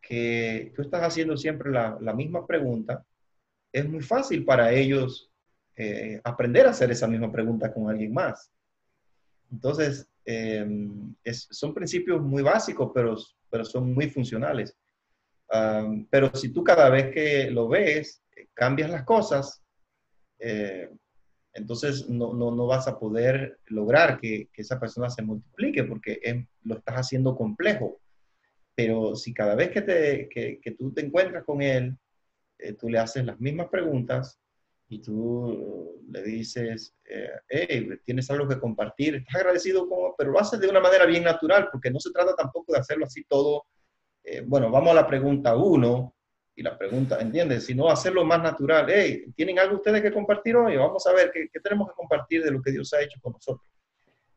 que 0.00 0.72
tú 0.74 0.82
estás 0.82 1.02
haciendo 1.02 1.36
siempre 1.36 1.70
la, 1.70 1.98
la 2.00 2.14
misma 2.14 2.46
pregunta, 2.46 3.04
es 3.72 3.88
muy 3.88 4.00
fácil 4.00 4.44
para 4.44 4.72
ellos 4.72 5.30
eh, 5.76 6.20
aprender 6.24 6.66
a 6.66 6.70
hacer 6.70 6.90
esa 6.90 7.06
misma 7.06 7.32
pregunta 7.32 7.72
con 7.72 7.88
alguien 7.88 8.12
más. 8.12 8.52
Entonces, 9.50 10.06
em, 10.24 11.14
son 11.24 11.72
principios 11.72 12.20
muy 12.20 12.42
básicos, 12.42 12.90
pero, 12.94 13.16
pero 13.48 13.64
son 13.64 13.94
muy 13.94 14.10
funcionales. 14.10 14.76
pero 16.10 16.32
si 16.34 16.52
tú 16.52 16.62
cada 16.62 16.88
vez 16.90 17.12
que 17.12 17.50
lo 17.50 17.66
ves, 17.66 18.22
cambias 18.54 18.90
las 18.90 19.04
cosas, 19.04 19.62
eh, 20.38 20.90
entonces 21.52 22.08
no, 22.08 22.32
no, 22.34 22.50
no, 22.50 22.66
vas 22.66 22.86
a 22.88 22.98
poder 22.98 23.58
lograr 23.66 24.18
que, 24.18 24.48
que 24.52 24.62
esa 24.62 24.78
persona 24.78 25.10
se 25.10 25.22
multiplique 25.22 25.84
porque 25.84 26.20
lo 26.62 26.76
estás 26.76 26.96
haciendo 26.96 27.36
complejo. 27.36 28.00
Pero 28.74 29.16
si 29.16 29.34
cada 29.34 29.54
vez 29.54 29.70
que, 29.70 29.82
te, 29.82 30.28
que 30.28 30.70
tú 30.78 30.92
te 30.92 31.04
encuentras 31.04 31.44
con 31.44 31.60
él, 31.60 31.98
eh, 32.62 32.74
tú 32.74 32.88
le 32.88 32.98
haces 32.98 33.24
las 33.24 33.40
mismas 33.40 33.68
preguntas 33.68 34.38
y 34.88 35.00
tú 35.00 36.02
le 36.10 36.22
dices, 36.22 36.94
eh, 37.04 37.30
hey, 37.48 37.88
tienes 38.04 38.28
algo 38.30 38.48
que 38.48 38.58
compartir, 38.58 39.14
estás 39.14 39.36
agradecido, 39.36 39.88
con, 39.88 40.12
pero 40.18 40.32
lo 40.32 40.40
haces 40.40 40.58
de 40.60 40.68
una 40.68 40.80
manera 40.80 41.06
bien 41.06 41.22
natural, 41.22 41.68
porque 41.70 41.90
no 41.90 42.00
se 42.00 42.10
trata 42.10 42.34
tampoco 42.34 42.72
de 42.72 42.80
hacerlo 42.80 43.06
así 43.06 43.24
todo. 43.24 43.66
Eh, 44.24 44.42
bueno, 44.44 44.70
vamos 44.70 44.90
a 44.90 44.94
la 44.94 45.06
pregunta 45.06 45.56
uno, 45.56 46.14
y 46.60 46.62
la 46.62 46.76
pregunta, 46.76 47.18
¿entiendes? 47.18 47.64
Sino 47.64 47.88
hacerlo 47.88 48.22
más 48.22 48.42
natural. 48.42 48.84
Hey, 48.86 49.24
¿tienen 49.34 49.58
algo 49.58 49.76
ustedes 49.76 50.02
que 50.02 50.12
compartir 50.12 50.56
hoy? 50.56 50.76
Vamos 50.76 51.06
a 51.06 51.12
ver 51.14 51.30
qué, 51.32 51.48
tenemos 51.58 51.88
que 51.88 51.94
compartir 51.94 52.44
de 52.44 52.50
lo 52.50 52.60
que 52.60 52.70
Dios 52.70 52.92
ha 52.92 53.00
hecho 53.00 53.18
con 53.22 53.32
nosotros. 53.32 53.66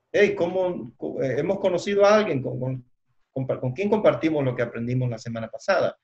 Hey, 0.10 0.34
¿cómo 0.34 0.94
hemos 1.20 1.60
conocido 1.60 2.06
a 2.06 2.16
alguien? 2.16 2.42
¿Con, 2.42 2.86
con, 3.34 3.74
quién 3.74 3.90
compartimos 3.90 4.42
lo 4.42 4.56
que 4.56 4.62
aprendimos 4.62 5.10
la 5.10 5.18
semana 5.18 5.50
pasada? 5.50 5.98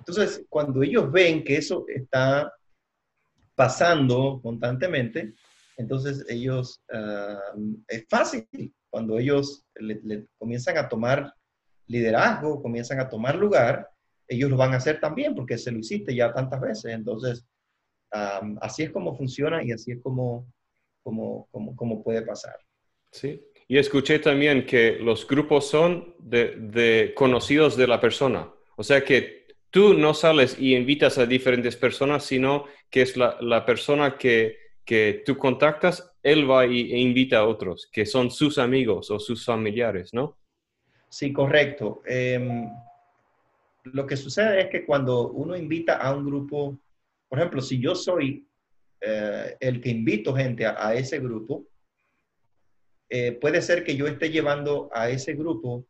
Entonces, 0.00 0.44
cuando 0.48 0.82
ellos 0.82 1.12
ven 1.12 1.44
que 1.44 1.58
eso 1.58 1.84
está 1.86 2.52
pasando 3.54 4.40
constantemente, 4.42 5.32
entonces 5.76 6.26
ellos, 6.28 6.82
ah, 6.92 7.38
es 7.86 8.04
fácil, 8.10 8.48
cuando 8.90 9.16
ellos 9.16 9.64
comienzan 10.38 10.76
a 10.76 10.88
tomar 10.88 11.32
liderazgo, 11.86 12.60
comienzan 12.60 12.98
a 12.98 13.08
tomar 13.08 13.36
lugar, 13.36 13.91
ellos 14.28 14.50
lo 14.50 14.56
van 14.56 14.72
a 14.72 14.76
hacer 14.76 15.00
también 15.00 15.34
porque 15.34 15.58
se 15.58 15.72
lo 15.72 15.78
hiciste 15.78 16.14
ya 16.14 16.32
tantas 16.32 16.60
veces. 16.60 16.92
Entonces, 16.92 17.46
así 18.10 18.84
es 18.84 18.90
como 18.90 19.16
funciona 19.16 19.62
y 19.62 19.72
así 19.72 19.92
es 19.92 20.00
como, 20.00 20.46
como, 21.02 21.48
como, 21.50 21.76
como, 21.76 22.02
puede 22.02 22.22
pasar. 22.22 22.56
Sí, 23.10 23.42
y 23.68 23.78
escuché 23.78 24.18
también 24.18 24.66
que 24.66 24.98
los 24.98 25.26
grupos 25.26 25.68
son 25.68 26.14
de, 26.18 26.56
de 26.56 27.12
conocidos 27.14 27.76
de 27.76 27.86
la 27.86 28.00
persona. 28.00 28.50
O 28.76 28.82
sea 28.82 29.04
que 29.04 29.42
tú 29.72 29.94
no 29.94 30.14
sales 30.14 30.56
y 30.58 30.76
invitas 30.76 31.18
a 31.18 31.26
diferentes 31.26 31.76
personas, 31.76 32.24
sino 32.24 32.66
que 32.90 33.02
es 33.02 33.16
la, 33.16 33.64
persona 33.66 34.18
que, 34.18 34.56
que, 34.84 35.22
tú 35.24 35.38
contactas, 35.38 36.14
él 36.22 36.48
va 36.48 36.66
y, 36.66 36.92
e 36.92 36.98
invita 36.98 37.38
a 37.38 37.46
otros, 37.46 37.88
que 37.90 38.04
son 38.04 38.30
sus 38.30 38.58
amigos 38.58 39.10
o 39.10 39.18
sus 39.18 39.44
familiares, 39.44 40.12
¿no? 40.12 40.38
Sí, 41.08 41.32
correcto. 41.32 42.02
Em, 42.06 42.68
lo 43.84 44.06
que 44.06 44.16
sucede 44.16 44.62
es 44.62 44.68
que 44.68 44.84
cuando 44.84 45.30
uno 45.30 45.56
invita 45.56 45.96
a 45.96 46.14
un 46.14 46.24
grupo, 46.24 46.78
por 47.28 47.38
ejemplo, 47.38 47.60
si 47.60 47.80
yo 47.80 47.94
soy 47.94 48.46
eh, 49.00 49.56
el 49.60 49.80
que 49.80 49.90
invito 49.90 50.34
gente 50.34 50.66
a, 50.66 50.94
ese 50.94 51.18
grupo, 51.18 51.66
eh, 53.08 53.32
puede 53.32 53.60
ser 53.60 53.84
que 53.84 53.96
yo 53.96 54.06
esté 54.06 54.30
llevando 54.30 54.88
a 54.92 55.10
ese 55.10 55.34
grupo 55.34 55.86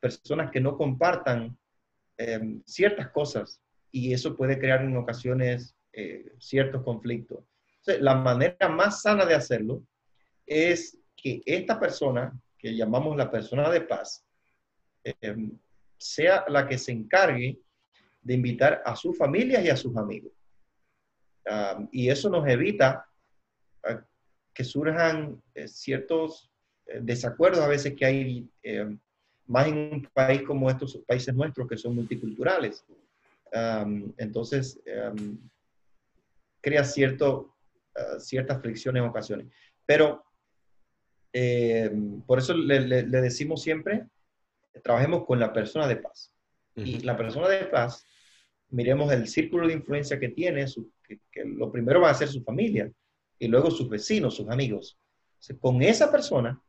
personas 0.00 0.50
que 0.50 0.60
no 0.60 0.76
compartan 0.76 1.56
Em, 2.18 2.62
ciertas 2.66 3.10
cosas 3.10 3.60
y 3.90 4.12
eso 4.12 4.36
puede 4.36 4.58
crear 4.58 4.82
en 4.82 4.96
ocasiones 4.96 5.74
eh, 5.92 6.32
ciertos 6.38 6.82
conflictos. 6.84 7.44
la 8.00 8.14
manera 8.14 8.68
más 8.68 9.02
sana 9.02 9.26
de 9.26 9.34
hacerlo 9.34 9.82
es 10.46 10.96
que 11.16 11.42
esta 11.44 11.80
persona, 11.80 12.32
que 12.56 12.76
llamamos 12.76 13.16
la 13.16 13.28
persona 13.28 13.68
de 13.70 13.80
paz, 13.80 14.24
em, 15.02 15.58
sea 16.02 16.44
la 16.48 16.66
que 16.66 16.78
se 16.78 16.92
encargue 16.92 17.58
de 18.22 18.34
invitar 18.34 18.82
a 18.84 18.94
sus 18.96 19.16
familias 19.16 19.64
y 19.64 19.70
a 19.70 19.76
sus 19.76 19.96
amigos. 19.96 20.32
y 21.90 22.08
eso 22.08 22.30
nos 22.30 22.46
evita 22.48 23.06
que 24.54 24.64
surjan 24.64 25.42
eh, 25.54 25.66
ciertos 25.66 26.50
eh, 26.86 27.00
desacuerdos 27.02 27.60
a 27.60 27.68
veces 27.68 27.94
que 27.94 28.04
hay 28.04 28.50
em, 28.62 28.98
más 29.46 29.66
en 29.66 29.76
un 29.76 30.08
país 30.12 30.42
como 30.42 30.70
estos 30.70 30.98
países 31.06 31.34
nuestros 31.34 31.66
que 31.66 31.76
son 31.76 31.94
multiculturales. 31.94 32.84
entonces, 34.18 34.80
crea 36.62 36.84
cierto, 36.84 37.54
uh, 37.96 38.18
ciertas 38.18 38.62
fricciones 38.62 39.02
en 39.02 39.08
ocasiones. 39.08 39.46
Pero 39.84 40.24
em, 41.32 42.22
por 42.22 42.38
eso 42.38 42.54
le, 42.54 43.02
decimos 43.02 43.62
siempre, 43.62 44.06
trabajemos 44.82 45.24
con 45.26 45.38
la 45.38 45.52
persona 45.52 45.86
de 45.86 45.96
paz. 45.96 46.32
Y 46.74 47.00
la 47.00 47.16
persona 47.16 47.48
de 47.48 47.66
paz, 47.66 48.06
miremos 48.70 49.12
el 49.12 49.28
círculo 49.28 49.66
de 49.66 49.74
influencia 49.74 50.18
que 50.18 50.30
tiene, 50.30 50.64
que, 51.30 51.44
lo 51.44 51.70
primero 51.70 52.00
va 52.00 52.10
a 52.10 52.14
ser 52.14 52.28
su 52.28 52.42
familia 52.42 52.90
y 53.38 53.48
luego 53.48 53.70
sus 53.70 53.88
vecinos, 53.88 54.36
sus 54.36 54.48
amigos. 54.48 54.98
con 55.60 55.82
esa 55.82 56.10
persona 56.10 56.60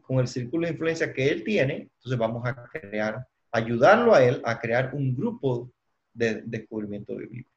con 0.00 0.18
el 0.18 0.28
círculo 0.28 0.66
de 0.66 0.72
influencia 0.72 1.12
que 1.12 1.28
él 1.28 1.44
tiene, 1.44 1.88
entonces 1.96 2.18
vamos 2.18 2.46
a 2.46 2.68
crear, 2.68 3.26
ayudarlo 3.52 4.14
a 4.14 4.24
él 4.24 4.40
a 4.44 4.58
crear 4.58 4.94
un 4.94 5.14
grupo 5.14 5.70
de 6.12 6.42
descubrimiento 6.44 7.16
bíblico. 7.16 7.50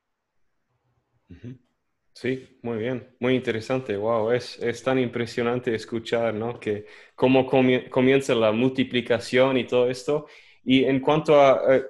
Sí, 2.13 2.59
muy 2.61 2.77
bien, 2.77 3.15
muy 3.19 3.35
interesante. 3.35 3.95
Wow, 3.95 4.31
es, 4.31 4.59
es 4.59 4.83
tan 4.83 4.99
impresionante 4.99 5.73
escuchar, 5.73 6.33
¿no? 6.33 6.59
Que 6.59 6.85
cómo 7.15 7.45
comienza 7.47 8.35
la 8.35 8.51
multiplicación 8.51 9.57
y 9.57 9.65
todo 9.65 9.89
esto. 9.89 10.27
Y 10.63 10.83
en 10.83 10.99
cuanto 10.99 11.39
a, 11.39 11.75
eh, 11.75 11.83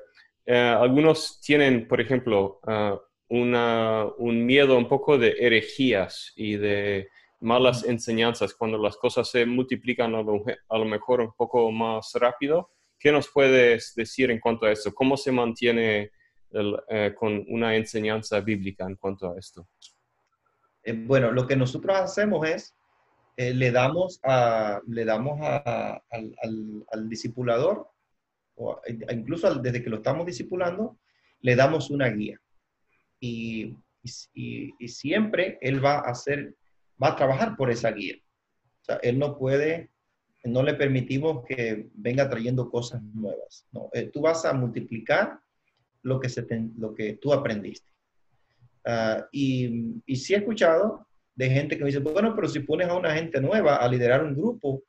eh, 0.45 0.57
algunos 0.57 1.41
tienen, 1.41 1.87
por 1.87 1.99
ejemplo, 2.01 2.59
uh, 2.67 2.97
una, 3.29 4.05
un 4.17 4.45
miedo 4.45 4.77
un 4.77 4.87
poco 4.87 5.17
de 5.17 5.31
herejías 5.39 6.33
y 6.35 6.55
de 6.57 7.09
malas 7.41 7.83
enseñanzas, 7.83 8.53
cuando 8.53 8.77
las 8.77 8.97
cosas 8.97 9.29
se 9.29 9.45
multiplican 9.45 10.13
a 10.15 10.21
lo, 10.21 10.85
mejor 10.85 11.21
un 11.21 11.33
poco 11.33 11.71
más 11.71 12.11
rápido. 12.15 12.71
¿Qué 12.99 13.11
nos 13.11 13.27
puedes 13.29 13.95
decir 13.95 14.29
en 14.31 14.39
cuanto 14.39 14.65
a 14.67 14.71
esto? 14.71 14.93
¿Cómo 14.93 15.17
se 15.17 15.31
mantiene 15.31 16.11
eh, 16.89 17.13
con 17.17 17.43
una 17.49 17.75
enseñanza 17.75 18.39
bíblica 18.41 18.85
en 18.85 18.95
cuanto 18.95 19.31
a 19.31 19.37
esto? 19.39 19.67
Eh, 20.83 20.93
bueno, 20.93 21.31
lo 21.31 21.47
que 21.47 21.55
nosotros 21.55 21.95
hacemos 21.97 22.47
es, 22.47 22.75
eh, 23.37 23.53
le 23.53 23.71
damos, 23.71 24.19
a, 24.23 24.81
le 24.87 25.05
damos 25.05 25.39
al, 25.41 26.01
al, 26.91 27.09
discipulador, 27.09 27.89
o 28.55 28.81
incluso 29.09 29.53
desde 29.55 29.81
que 29.81 29.89
lo 29.89 29.97
estamos 29.97 30.25
discipulando, 30.25 30.97
le 31.41 31.55
damos 31.55 31.89
una 31.89 32.07
guía. 32.09 32.39
Y, 33.19 33.77
y, 34.33 34.87
siempre 34.87 35.57
él 35.61 35.83
va 35.83 35.99
a 35.99 36.11
hacer 36.11 36.55
va 37.01 37.09
a 37.09 37.15
trabajar 37.15 37.55
por 37.55 37.71
esa 37.71 37.91
guía. 37.91 38.15
O 38.81 38.83
sea, 38.83 38.95
él 38.97 39.17
no 39.17 39.37
puede, 39.37 39.91
no 40.43 40.63
le 40.63 40.73
permitimos 40.73 41.43
que 41.45 41.89
venga 41.93 42.29
trayendo 42.29 42.69
cosas 42.69 43.01
nuevas. 43.01 43.65
No, 43.71 43.89
eh, 43.93 44.09
tú 44.11 44.21
vas 44.21 44.45
a 44.45 44.53
multiplicar 44.53 45.39
lo 46.03 46.19
que, 46.19 46.29
se 46.29 46.45
lo 46.77 46.93
que 46.93 47.13
tú 47.13 47.33
aprendiste. 47.33 47.89
Ah, 48.85 49.27
y, 49.31 50.01
y 50.05 50.15
sí 50.15 50.33
he 50.33 50.37
escuchado 50.37 51.07
de 51.35 51.49
gente 51.49 51.77
que 51.77 51.83
me 51.83 51.89
dice, 51.89 51.99
bueno, 51.99 52.35
pero 52.35 52.47
si 52.47 52.59
pones 52.59 52.87
a 52.87 52.95
una 52.95 53.13
gente 53.13 53.39
nueva 53.39 53.77
a 53.77 53.87
liderar 53.87 54.23
un 54.23 54.35
grupo, 54.35 54.83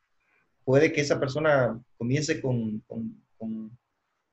puede 0.64 0.92
que 0.92 1.00
esa 1.00 1.18
persona 1.18 1.81
comience 1.96 2.40
con, 2.40 2.81
con, 2.87 3.22
con, 3.37 3.78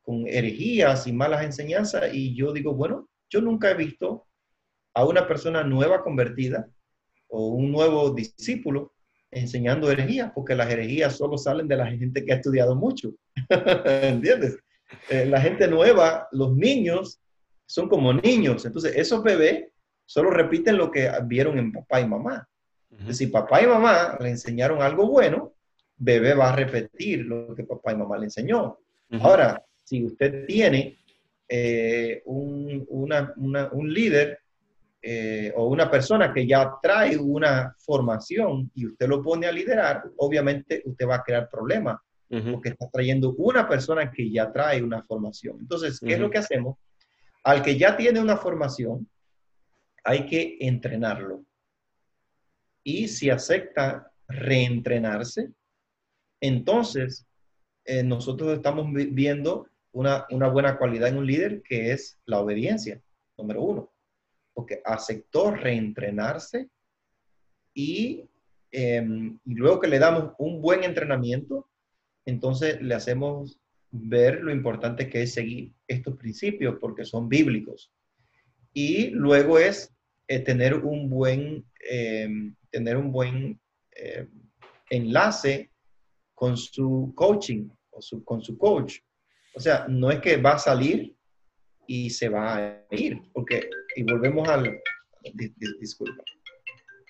con 0.02 0.28
herejías 0.28 1.08
y 1.08 1.14
malas 1.14 1.44
enseñanzas. 1.44 2.14
Y 2.14 2.36
yo 2.36 2.52
digo, 2.54 2.74
bueno, 2.74 3.10
yo 3.30 3.42
nunca 3.42 3.72
he 3.72 3.76
visto 3.76 4.28
a 4.94 5.06
una 5.06 5.28
persona 5.28 5.64
nueva 5.64 6.04
convertida 6.04 6.68
o 7.28 7.50
un 7.50 7.72
nuevo 7.72 8.10
discípulo 8.12 8.94
enseñando 9.32 9.92
herejías, 9.92 10.32
porque 10.34 10.56
las 10.56 10.72
herejías 10.72 11.16
solo 11.16 11.38
salen 11.38 11.68
de 11.68 11.78
la 11.78 11.88
gente 11.88 12.26
que 12.26 12.34
ha 12.34 12.38
estudiado 12.38 12.76
mucho. 12.76 13.14
¿Entiendes? 13.86 14.58
Eh, 15.10 15.26
la 15.26 15.40
gente 15.40 15.68
nueva, 15.68 16.28
los 16.32 16.56
niños, 16.56 17.20
son 17.70 17.88
como 17.88 18.12
niños. 18.12 18.66
Entonces, 18.66 18.96
esos 18.96 19.22
bebés 19.24 19.66
solo 20.04 20.32
repiten 20.32 20.76
lo 20.76 20.90
que 20.90 21.08
vieron 21.26 21.60
en 21.60 21.72
papá 21.72 22.02
y 22.02 22.08
mamá. 22.08 22.50
Si 23.12 23.28
papá 23.28 23.62
y 23.62 23.68
mamá 23.68 24.18
le 24.20 24.30
enseñaron 24.30 24.82
algo 24.82 25.08
bueno, 25.08 25.54
bebé 25.96 26.34
va 26.34 26.50
a 26.50 26.56
repetir 26.56 27.26
lo 27.26 27.54
que 27.56 27.64
papá 27.64 27.94
y 27.94 27.98
mamá 27.98 28.18
le 28.18 28.26
enseñó. 28.26 28.80
Ahora, 29.22 29.64
si 29.84 30.04
usted 30.04 30.48
tiene 30.48 30.98
eh, 31.48 32.24
un, 32.26 32.86
un, 32.90 33.94
líder 33.94 34.40
eh, 35.00 35.54
o 35.56 35.68
una 35.68 35.92
persona 35.92 36.34
que 36.34 36.48
ya 36.48 36.74
trae 36.82 37.16
una 37.16 37.76
formación 37.78 38.72
y 38.74 38.88
usted 38.88 39.08
lo 39.08 39.22
pone 39.22 39.46
a 39.46 39.52
liderar, 39.52 40.06
obviamente 40.18 40.82
usted 40.86 41.08
va 41.08 41.18
a 41.18 41.24
crear 41.24 41.48
problemas 41.48 41.98
porque 42.52 42.70
está 42.70 42.88
trayendo 42.90 43.34
una 43.38 43.68
persona 43.68 44.12
que 44.12 44.30
ya 44.30 44.52
trae 44.52 44.84
una 44.84 45.04
formación. 45.04 45.58
Entonces, 45.60 46.00
¿qué 46.00 46.14
es 46.14 46.20
lo 46.20 46.30
que 46.30 46.38
hacemos? 46.40 46.78
Al 47.44 47.62
que 47.62 47.78
ya 47.78 47.96
tiene 47.96 48.20
una 48.20 48.38
formación, 48.38 49.10
hay 50.04 50.26
que 50.26 50.58
entrenarlo. 50.60 51.44
Y 52.84 53.08
si 53.08 53.30
acepta 53.30 54.12
reentrenarse, 54.28 55.52
entonces 56.42 57.28
eh, 57.86 58.04
nosotros 58.04 58.56
estamos 58.56 58.88
viendo 58.92 59.68
una, 59.92 60.26
buena 60.52 60.78
cualidad 60.78 61.10
en 61.10 61.18
un 61.18 61.26
líder 61.26 61.62
que 61.64 61.92
es 61.92 62.20
la 62.26 62.40
obediencia, 62.40 63.02
número 63.38 63.62
uno, 63.62 63.92
porque 64.54 64.82
aceptó 64.86 65.52
reentrenarse 65.52 66.70
y, 67.74 68.30
em, 68.72 69.40
y 69.46 69.56
luego 69.56 69.80
que 69.80 69.88
le 69.88 70.00
damos 70.00 70.34
un 70.38 70.62
buen 70.62 70.84
entrenamiento, 70.84 71.68
entonces 72.26 72.82
le 72.82 72.96
hacemos 72.96 73.60
ver 73.92 74.42
lo 74.42 74.52
importante 74.52 75.10
que 75.10 75.24
es 75.24 75.34
seguir 75.34 75.74
estos 75.88 76.16
principios 76.18 76.78
porque 76.80 77.06
son 77.06 77.28
bíblicos. 77.28 77.92
Y 78.74 79.10
luego 79.12 79.58
es 79.58 79.94
eh, 80.28 80.40
tener 80.40 80.76
un 80.76 81.10
buen, 81.10 81.66
em, 81.90 82.56
tener 82.70 82.98
un 82.98 83.12
buen 83.12 83.60
em, 83.92 84.30
enlace 84.90 85.72
con 86.36 86.56
su 86.56 87.14
coaching 87.16 87.70
o 87.90 88.02
su, 88.02 88.24
con 88.24 88.42
su 88.42 88.58
coach. 88.58 89.00
O 89.56 89.60
sea, 89.60 89.88
no 89.88 90.12
es 90.12 90.20
que 90.20 90.38
va 90.38 90.54
a 90.54 90.60
salir 90.60 91.16
y 91.88 92.10
se 92.12 92.30
va 92.30 92.58
a 92.58 92.86
ir, 92.92 93.20
porque, 93.34 93.70
y 93.96 94.04
volvemos 94.04 94.48
al, 94.48 94.80
disculpa, 95.80 96.24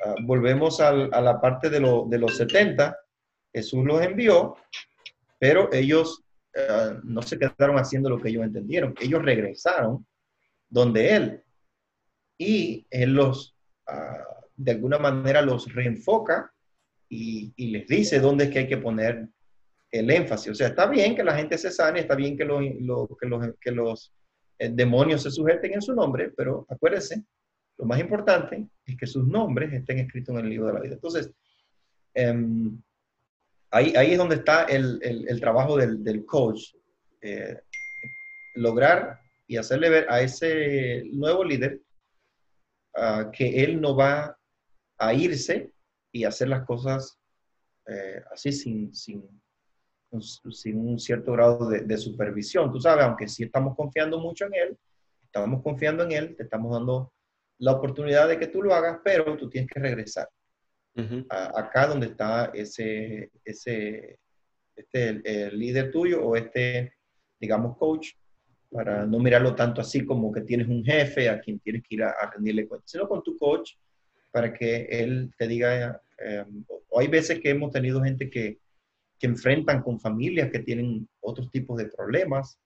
ah, 0.06 0.16
volvemos 0.24 0.80
a 0.80 0.94
la 0.94 1.42
parte 1.42 1.70
de, 1.70 1.80
de 2.08 2.18
los 2.18 2.38
70, 2.38 2.98
Jesús 3.54 3.86
los 3.86 4.02
envió, 4.02 4.56
pero 5.38 5.72
ellos 5.74 6.24
eh, 6.54 6.96
no 7.04 7.22
se 7.22 7.38
quedaron 7.38 7.78
haciendo 7.78 8.10
lo 8.10 8.20
que 8.20 8.30
ellos 8.30 8.44
entendieron. 8.44 8.96
Ellos 9.00 9.24
regresaron 9.24 10.06
donde 10.70 11.16
Él 11.16 11.44
y 12.38 12.86
los, 13.06 13.56
ah, 13.88 14.24
de 14.56 14.72
alguna 14.72 14.98
manera, 14.98 15.42
los 15.42 15.72
reenfoca 15.74 16.52
y, 17.10 17.54
les 17.72 17.88
dice 17.88 18.20
dónde 18.20 18.46
es 18.46 18.50
que 18.52 18.60
hay 18.60 18.68
que 18.68 18.78
poner 18.78 19.28
el 19.92 20.10
énfasis. 20.10 20.52
O 20.52 20.56
sea, 20.56 20.68
está 20.68 20.86
bien 20.88 21.16
que 21.16 21.24
la 21.24 21.36
gente 21.36 21.58
se 21.58 21.72
sane, 21.72 22.02
está 22.02 22.16
bien 22.16 22.38
que, 22.38 22.46
que 22.46 23.26
los, 23.28 23.58
que 23.60 23.72
los 23.72 24.14
eh, 24.58 24.70
demonios 24.72 25.24
se 25.24 25.32
sujeten 25.32 25.74
en 25.74 25.82
su 25.82 25.94
nombre, 25.94 26.32
pero 26.36 26.66
acuérdense, 26.70 27.24
lo 27.78 27.86
más 27.86 28.00
importante 28.00 28.68
es 28.86 28.98
que 28.98 29.08
sus 29.08 29.26
nombres 29.28 29.74
estén 29.74 30.00
escritos 30.00 30.36
en 30.36 30.46
el 30.46 30.50
libro 30.50 30.68
de 30.68 30.74
la 30.74 30.82
vida. 30.82 30.94
Entonces, 30.94 31.32
em, 32.14 32.82
ahí, 33.72 33.94
es 33.96 34.18
donde 34.18 34.36
está 34.36 34.64
el, 34.64 35.38
trabajo 35.40 35.78
del, 35.78 36.26
coach. 36.26 36.74
Eh, 37.22 37.60
lograr 38.56 39.20
y 39.48 39.58
hacerle 39.58 39.90
ver 39.90 40.06
a 40.10 40.22
ese 40.22 41.04
nuevo 41.12 41.44
líder 41.44 41.82
uh, 42.96 43.30
que 43.32 43.64
él 43.64 43.80
no 43.80 43.96
va 43.96 44.38
a 44.98 45.14
irse 45.14 45.72
y 46.12 46.24
hacer 46.24 46.50
las 46.50 46.66
cosas 46.66 47.20
eh, 47.88 48.22
así 48.32 48.52
sin, 48.52 48.92
un 50.12 51.00
cierto 51.00 51.32
grado 51.34 51.70
de, 51.70 51.82
de, 51.82 51.98
supervisión. 51.98 52.72
Tú 52.72 52.80
sabes, 52.80 53.06
aunque 53.06 53.28
sí 53.28 53.44
estamos 53.44 53.76
confiando 53.76 54.20
mucho 54.20 54.46
en 54.46 54.54
él, 54.56 54.78
estamos 55.24 55.64
confiando 55.64 56.04
en 56.04 56.12
él, 56.12 56.36
te 56.36 56.44
estamos 56.44 56.72
dando 56.72 57.14
la 57.60 57.74
oportunidad 57.74 58.28
de 58.28 58.40
que 58.40 58.48
tú 58.48 58.62
lo 58.62 58.74
hagas, 58.74 59.00
pero 59.04 59.38
tú 59.38 59.50
tienes 59.50 59.70
que 59.70 59.80
regresar 59.80 60.28
acá 61.30 61.88
donde 61.88 62.08
está 62.08 62.52
ese, 62.54 63.32
ese 63.46 64.20
este, 64.80 65.48
el, 65.48 65.60
líder 65.60 65.92
tuyo 65.92 66.26
o 66.26 66.36
este, 66.36 66.94
digamos, 67.40 67.78
coach, 67.78 68.12
para 68.72 69.06
no 69.06 69.20
mirarlo 69.20 69.56
tanto 69.56 69.82
así 69.82 70.06
como 70.06 70.32
que 70.32 70.42
tienes 70.42 70.68
un 70.68 70.84
jefe 70.84 71.28
a 71.28 71.40
quien 71.40 71.60
tienes 71.60 71.84
que 71.84 71.96
ir 71.96 72.04
a, 72.04 72.14
rendirle 72.34 72.68
cuenta, 72.68 72.88
sino 72.88 73.08
con 73.08 73.24
tu 73.24 73.38
coach 73.38 73.74
para 74.32 74.54
que 74.54 74.84
él 74.90 75.34
te 75.38 75.48
diga, 75.48 76.02
eh, 76.24 76.46
o 76.88 77.00
hay 77.00 77.08
veces 77.08 77.40
que 77.40 77.50
hemos 77.50 77.72
tenido 77.72 78.02
gente 78.02 78.30
que, 78.30 78.60
que 79.18 79.28
enfrentan 79.28 79.82
con 79.82 80.00
familias 80.00 80.50
que 80.52 80.60
tienen 80.60 81.10
otros 81.20 81.50
tipos 81.52 81.78
de 81.78 81.86
problemas 81.86 82.60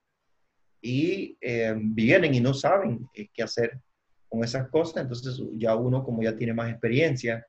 y 0.81 1.37
eh, 1.39 1.73
vienen 1.77 2.35
y 2.35 2.41
no 2.41 2.53
saben 2.53 3.07
eh, 3.15 3.27
qué 3.33 3.43
hacer 3.43 3.79
con 4.27 4.43
esas 4.43 4.67
cosas, 4.69 5.03
entonces 5.03 5.41
ya 5.53 5.75
uno 5.75 6.03
como 6.03 6.21
ya 6.21 6.35
tiene 6.35 6.53
más 6.53 6.69
experiencia, 6.69 7.45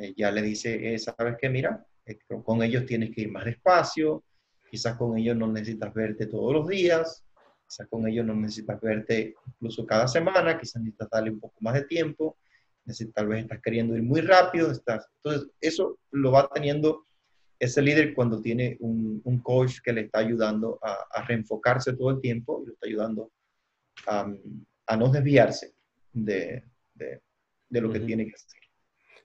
eh, 0.00 0.14
ya 0.16 0.30
le 0.30 0.42
dice, 0.42 0.94
eh, 0.94 0.98
sabes 0.98 1.36
que 1.38 1.48
mira, 1.48 1.84
eh, 2.06 2.18
con 2.44 2.62
ellos 2.62 2.86
tienes 2.86 3.10
que 3.14 3.22
ir 3.22 3.30
más 3.30 3.44
despacio, 3.44 4.24
quizás 4.70 4.96
con 4.96 5.16
ellos 5.16 5.36
no 5.36 5.46
necesitas 5.48 5.92
verte 5.92 6.26
todos 6.26 6.52
los 6.52 6.68
días, 6.68 7.24
quizás 7.66 7.86
con 7.88 8.06
ellos 8.06 8.24
no 8.24 8.34
necesitas 8.34 8.80
verte 8.80 9.34
incluso 9.46 9.86
cada 9.86 10.06
semana, 10.08 10.58
quizás 10.58 10.82
necesitas 10.82 11.10
darle 11.10 11.30
un 11.30 11.40
poco 11.40 11.56
más 11.60 11.74
de 11.74 11.84
tiempo, 11.84 12.38
tal 13.12 13.28
vez 13.28 13.42
estás 13.42 13.60
queriendo 13.62 13.94
ir 13.96 14.02
muy 14.02 14.20
rápido, 14.22 14.70
estás, 14.70 15.06
entonces 15.16 15.50
eso 15.60 15.98
lo 16.10 16.32
va 16.32 16.48
teniendo 16.52 17.04
ese 17.58 17.82
líder 17.82 18.14
cuando 18.14 18.40
tiene 18.40 18.76
un, 18.80 19.20
un 19.24 19.40
coach 19.40 19.80
que 19.82 19.92
le 19.92 20.02
está 20.02 20.20
ayudando 20.20 20.78
a, 20.80 21.06
a, 21.10 21.26
reenfocarse 21.26 21.94
todo 21.94 22.10
el 22.10 22.20
tiempo 22.20 22.62
y 22.62 22.66
lo 22.66 22.72
está 22.72 22.86
ayudando 22.86 23.32
a, 24.06 24.32
a 24.86 24.96
no 24.96 25.08
desviarse 25.10 25.74
de, 26.12 26.62
de, 26.94 27.20
de 27.68 27.80
lo 27.80 27.92
que 27.92 28.00
tiene 28.00 28.26
que 28.26 28.34
hacer. 28.34 28.67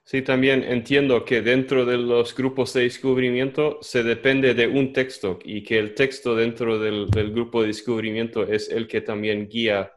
Sí, 0.06 0.20
también 0.20 0.62
entiendo 0.62 1.24
que 1.24 1.40
dentro 1.40 1.86
de 1.86 1.96
los 1.96 2.34
grupos 2.36 2.74
de 2.74 2.82
descubrimiento 2.82 3.78
se 3.80 4.02
depende 4.02 4.52
de 4.52 4.66
un 4.66 4.92
texto 4.92 5.38
y 5.42 5.62
que 5.62 5.78
el 5.78 5.94
texto 5.94 6.36
dentro 6.36 6.78
del, 6.78 7.08
grupo 7.32 7.62
de 7.62 7.68
descubrimiento 7.68 8.42
es 8.42 8.68
el 8.68 8.86
que 8.86 9.00
también 9.00 9.48
guía 9.48 9.90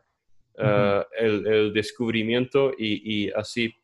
uh, 0.60 1.04
el, 1.12 1.74
descubrimiento 1.74 2.72
y, 2.78 3.30
así 3.32 3.76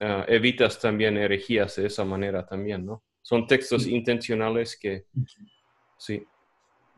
uh, 0.00 0.22
evitas 0.28 0.78
también 0.78 1.16
herejías 1.16 1.74
de 1.74 1.88
esa 1.88 2.04
manera 2.04 2.46
también, 2.46 2.86
¿no? 2.86 3.02
Son 3.20 3.48
textos 3.48 3.88
intencionales 3.88 4.78
que, 4.78 5.06
sí. 5.98 6.24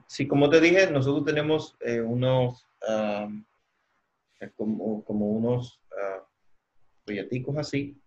Sí, 0.07 0.29
como 0.29 0.51
te 0.51 0.61
dije, 0.61 0.91
nosotros 0.91 1.25
tenemos 1.25 1.75
eh, 1.81 2.03
unos, 2.03 2.67
ah, 2.87 3.29
como, 4.57 5.03
como, 5.05 5.27
unos 5.31 5.81
uh, 7.09 7.59
así, 7.59 7.99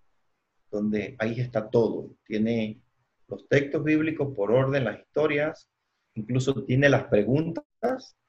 donde 0.71 1.15
ahí 1.19 1.39
está 1.39 1.69
todo. 1.69 2.09
Tiene 2.25 2.79
los 3.27 3.47
textos 3.47 3.83
bíblicos 3.83 4.33
por 4.35 4.51
orden, 4.51 4.85
las 4.85 4.99
historias, 4.99 5.69
incluso 6.15 6.63
tiene 6.63 6.89
las 6.89 7.05
preguntas 7.05 7.65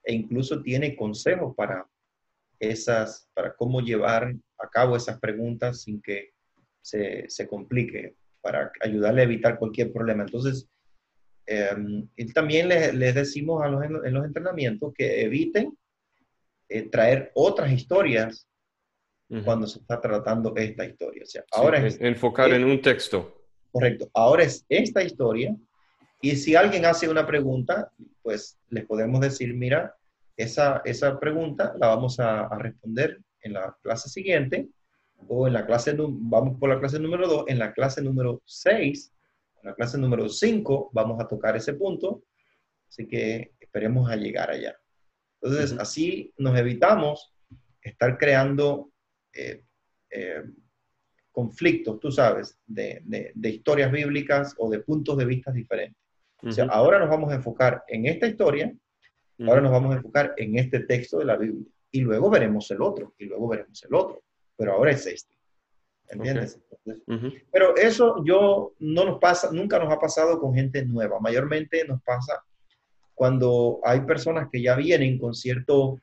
e 0.03 0.13
incluso 0.13 0.63
tiene 0.63 0.97
consejos 0.97 1.55
para 1.57 1.87
esas, 2.59 3.29
para 3.35 3.55
cómo 3.55 3.81
llevar 3.81 4.35
a 4.59 4.69
cabo 4.69 4.97
esas 4.97 5.21
preguntas 5.21 5.83
sin 5.83 6.03
que 6.03 6.31
se, 6.83 7.29
se 7.29 7.47
complique, 7.47 8.17
para 8.41 8.73
ayudarle 8.81 9.21
a 9.21 9.25
evitar 9.25 9.59
cualquier 9.59 9.93
problema. 9.93 10.25
Entonces, 10.25 10.69
eh, 11.47 12.05
también 12.35 12.69
les, 12.69 13.15
decimos 13.15 13.63
a 13.63 13.69
los, 13.69 13.85
en 13.85 14.15
los 14.15 14.25
entrenamientos 14.25 14.93
que 14.95 15.23
eviten 15.23 15.77
eh, 16.69 16.83
traer 16.91 17.31
otras 17.35 17.73
historias 17.73 18.48
cuando 19.45 19.67
se 19.67 19.81
está 19.81 20.01
tratando 20.01 20.55
esta 20.57 20.85
historia. 20.85 21.23
O 21.23 21.27
sea, 21.27 21.45
ahora 21.53 21.87
es, 21.87 22.01
enfocar 22.01 22.51
en 22.53 22.65
un 22.65 22.81
texto. 22.81 23.45
Correcto. 23.71 24.11
Ahora 24.15 24.45
es 24.45 24.65
esta 24.69 25.03
historia 25.03 25.55
y 26.21 26.37
si 26.37 26.57
alguien 26.57 26.85
hace 26.87 27.09
una 27.09 27.27
pregunta, 27.27 27.93
pues 28.23 28.59
les 28.71 28.87
podemos 28.87 29.21
decir, 29.21 29.55
mira, 29.55 29.95
esa, 30.37 30.83
esa 30.85 31.19
pregunta 31.19 31.75
la 31.79 31.89
vamos 31.89 32.19
a, 32.21 32.49
responder 32.59 33.21
en 33.43 33.53
la 33.53 33.77
clase 33.83 34.09
siguiente 34.09 34.69
o 35.29 35.47
en 35.47 35.53
la 35.53 35.67
clase, 35.67 35.95
vamos 35.97 36.59
por 36.59 36.71
la 36.71 36.79
clase 36.79 36.99
número 36.99 37.29
2, 37.29 37.45
en 37.49 37.59
la 37.59 37.73
clase 37.73 38.03
número 38.03 38.43
6, 38.47 39.13
en 39.63 39.69
la 39.69 39.75
clase 39.75 39.99
número 39.99 40.29
5 40.29 40.91
vamos 40.93 41.21
a 41.21 41.29
tocar 41.29 41.57
ese 41.57 41.75
punto, 41.75 42.23
así 42.89 43.07
que 43.07 43.53
esperemos 43.61 44.11
a 44.11 44.17
llegar 44.17 44.51
allá. 44.51 44.77
Entonces, 45.41 45.77
así 45.79 46.33
nos 46.39 46.59
evitamos 46.59 47.33
estar 47.83 48.19
creando 48.19 48.91
eh, 49.39 49.63
eh, 50.11 50.43
conflictos, 51.31 52.01
tú 52.01 52.11
sabes, 52.11 52.59
de, 52.67 53.01
de, 53.05 53.49
historias 53.49 53.93
bíblicas 53.93 54.55
o 54.59 54.69
de 54.69 54.81
puntos 54.81 55.17
de 55.17 55.25
vista 55.25 55.53
diferentes. 55.53 56.03
O 56.43 56.51
sea, 56.51 56.65
ahora 56.65 56.99
nos 56.99 57.09
vamos 57.09 57.31
a 57.31 57.37
enfocar 57.37 57.85
en 57.87 58.07
esta 58.07 58.27
historia, 58.27 58.75
ahora 59.47 59.61
nos 59.61 59.71
vamos 59.71 59.95
a 59.95 59.99
enfocar 59.99 60.35
en 60.37 60.59
este 60.59 60.81
texto 60.81 61.19
de 61.19 61.27
la 61.27 61.37
Biblia, 61.37 61.65
y 61.93 62.01
luego 62.01 62.29
veremos 62.29 62.69
el 62.73 62.83
otro, 62.83 63.15
y 63.19 63.27
luego 63.27 63.49
veremos 63.49 63.83
el 63.85 63.95
otro, 63.95 64.23
pero 64.57 64.73
ahora 64.73 64.91
es 64.91 65.07
este. 65.07 65.37
¿Entiendes? 66.09 66.59
Pero 67.53 67.77
eso 67.77 68.25
yo 68.25 68.73
no 68.81 69.05
nos 69.05 69.21
pasa, 69.21 69.51
nunca 69.53 69.79
nos 69.79 69.93
ha 69.93 70.01
pasado 70.01 70.41
con 70.41 70.55
gente 70.55 70.85
nueva. 70.85 71.21
Mayormente 71.21 71.87
nos 71.87 72.03
pasa 72.03 72.43
cuando 73.15 73.81
hay 73.85 74.01
personas 74.01 74.49
que 74.51 74.63
ya 74.63 74.75
vienen 74.75 75.19
con 75.19 75.35
cierto 75.35 76.01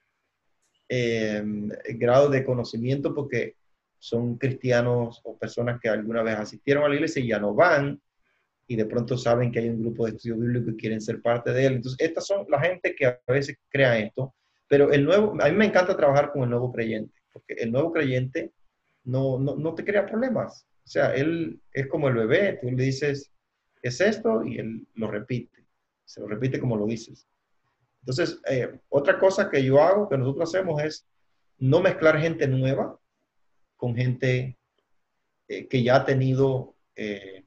em, 0.88 1.70
grado 1.96 2.30
de 2.30 2.44
conocimiento 2.44 3.14
porque 3.14 3.56
son 4.00 4.38
cristianos 4.38 5.22
o 5.24 5.38
personas 5.38 5.80
que 5.80 5.90
alguna 5.90 6.22
vez 6.24 6.36
asistieron 6.36 6.84
a 6.84 6.90
la 6.90 6.96
iglesia 6.96 7.24
y 7.24 7.30
ya 7.30 7.40
no 7.40 7.54
van 7.54 8.00
y 8.68 8.76
de 8.76 8.86
pronto 8.86 9.18
saben 9.18 9.52
que 9.52 9.60
hay 9.60 9.70
un 9.70 9.82
grupo 9.82 10.06
de 10.06 10.12
estudio 10.12 10.38
bíblico 10.38 10.72
y 10.72 10.78
quieren 10.78 11.02
ser 11.02 11.22
parte 11.22 11.52
de 11.52 11.66
él. 11.66 11.74
Entonces, 11.76 12.00
estas 12.00 12.26
son 12.26 12.46
la 12.50 12.60
gente 12.60 12.96
que 12.96 13.06
a 13.06 13.20
veces 13.28 13.58
crea 13.70 13.98
esto, 14.00 14.34
pero 14.68 14.92
el 14.92 15.06
nuevo, 15.06 15.36
a 15.40 15.50
mí 15.50 15.56
me 15.56 15.66
encanta 15.66 15.96
trabajar 15.96 16.32
con 16.32 16.44
el 16.44 16.50
nuevo 16.50 16.72
creyente, 16.72 17.14
porque 17.32 17.54
el 17.56 17.72
nuevo 17.72 17.92
creyente 17.92 18.54
no, 19.04 19.38
no, 19.40 19.56
no 19.56 19.76
te 19.76 19.86
crea 19.86 20.06
problemas. 20.06 20.66
O 20.84 20.88
sea, 20.88 21.14
él 21.16 21.60
es 21.72 21.88
como 21.88 22.08
el 22.08 22.16
bebé, 22.16 22.58
tú 22.62 22.72
le 22.72 22.84
dices, 22.84 23.32
es 23.82 24.02
esto, 24.02 24.44
y 24.44 24.58
él 24.58 24.88
lo 24.96 25.12
repite. 25.12 25.66
Se 26.04 26.22
lo 26.22 26.28
repite 26.28 26.60
como 26.60 26.78
lo 26.78 26.86
dices. 26.86 27.28
Entonces, 28.06 28.40
eh, 28.48 28.72
otra 28.90 29.20
cosa 29.20 29.50
que 29.50 29.64
yo 29.64 29.82
hago, 29.82 30.08
que 30.08 30.16
nosotros 30.16 30.54
hacemos, 30.54 30.80
es 30.84 31.08
no 31.58 31.82
mezclar 31.82 32.20
gente 32.20 32.48
nueva 32.48 33.00
con 33.76 33.96
gente 33.96 34.60
eh, 35.48 35.68
que 35.68 35.82
ya 35.82 35.96
ha 35.96 36.06
tenido 36.06 36.76
eh, 36.96 37.46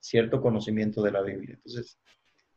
cierto 0.00 0.42
conocimiento 0.42 1.00
de 1.00 1.12
la 1.12 1.22
Biblia. 1.22 1.54
Entonces, 1.54 1.96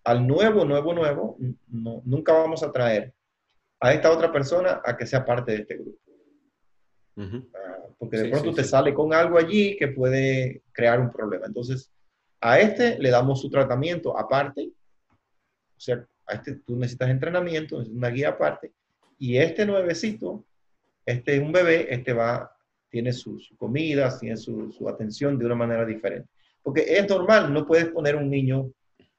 al 0.03 0.25
nuevo, 0.25 0.65
nuevo, 0.65 0.93
nuevo, 0.95 1.37
nunca 1.67 2.33
vamos 2.33 2.63
a 2.63 2.71
traer 2.71 3.13
a 3.79 3.93
esta 3.93 4.11
otra 4.11 4.31
persona 4.31 4.81
a 4.83 4.97
que 4.97 5.05
sea 5.05 5.23
parte 5.23 5.51
de 5.51 5.57
este 5.59 5.77
grupo. 5.77 5.99
Ah, 7.17 7.87
porque 7.99 8.17
de 8.17 8.29
pronto 8.31 8.51
te 8.51 8.63
sale 8.63 8.95
con 8.95 9.13
algo 9.13 9.37
allí 9.37 9.77
que 9.77 9.89
puede 9.89 10.63
crear 10.71 10.99
un 10.99 11.11
problema. 11.11 11.45
Entonces, 11.45 11.91
a 12.41 12.59
este 12.59 12.97
le 12.97 13.11
damos 13.11 13.41
su 13.41 13.49
tratamiento 13.49 14.17
aparte. 14.17 14.71
O 15.11 15.79
sea, 15.79 16.03
a 16.27 16.35
este 16.35 16.55
tú 16.55 16.75
necesitas 16.75 17.09
entrenamiento, 17.09 17.77
necesitas 17.77 17.97
una 17.97 18.09
guía 18.09 18.29
aparte. 18.29 18.71
Y 19.17 19.37
este 19.37 19.65
nuevecito, 19.65 20.45
este 21.05 21.35
es 21.35 21.41
un 21.41 21.51
bebé, 21.51 21.87
este 21.93 22.13
va, 22.13 22.51
tiene 22.89 23.13
su, 23.13 23.41
comida, 23.57 24.17
tiene 24.19 24.37
su, 24.37 24.71
su, 24.71 24.87
atención 24.87 25.37
de 25.37 25.45
una 25.45 25.55
manera 25.55 25.85
diferente. 25.85 26.29
Porque 26.61 26.97
es 26.97 27.07
normal, 27.09 27.51
no 27.53 27.65
puedes 27.65 27.87
poner 27.87 28.15
un 28.15 28.29
niño 28.29 28.71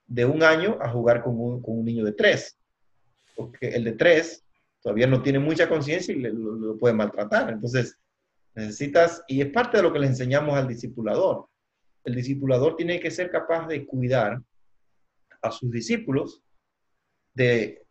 de 0.06 0.24
un 0.24 0.42
año 0.42 0.78
a 0.80 0.90
jugar 0.90 1.22
con 1.22 1.38
un, 1.38 1.62
con 1.62 1.78
un 1.78 1.84
niño 1.84 2.04
de 2.04 2.12
tres. 2.12 2.56
Porque 3.34 3.68
el 3.68 3.84
de 3.84 3.92
tres 3.92 4.44
todavía 4.80 5.06
no 5.06 5.22
tiene 5.22 5.38
mucha 5.38 5.68
conciencia 5.68 6.14
y 6.14 6.20
lo, 6.20 6.76
puede 6.78 6.94
maltratar. 6.94 7.50
Entonces, 7.50 7.96
necesitas, 8.54 9.22
y 9.28 9.40
es 9.40 9.50
parte 9.50 9.76
de 9.76 9.82
lo 9.82 9.92
que 9.92 9.98
le 9.98 10.06
enseñamos 10.06 10.56
al 10.56 10.68
discipulador. 10.68 11.48
El 12.04 12.14
discipulador 12.14 12.76
tiene 12.76 13.00
que 13.00 13.10
ser 13.10 13.30
capaz 13.30 13.66
de 13.66 13.84
cuidar 13.86 14.40
a 15.42 15.50
sus 15.50 15.70
discípulos 15.70 16.42
de, 17.38 17.87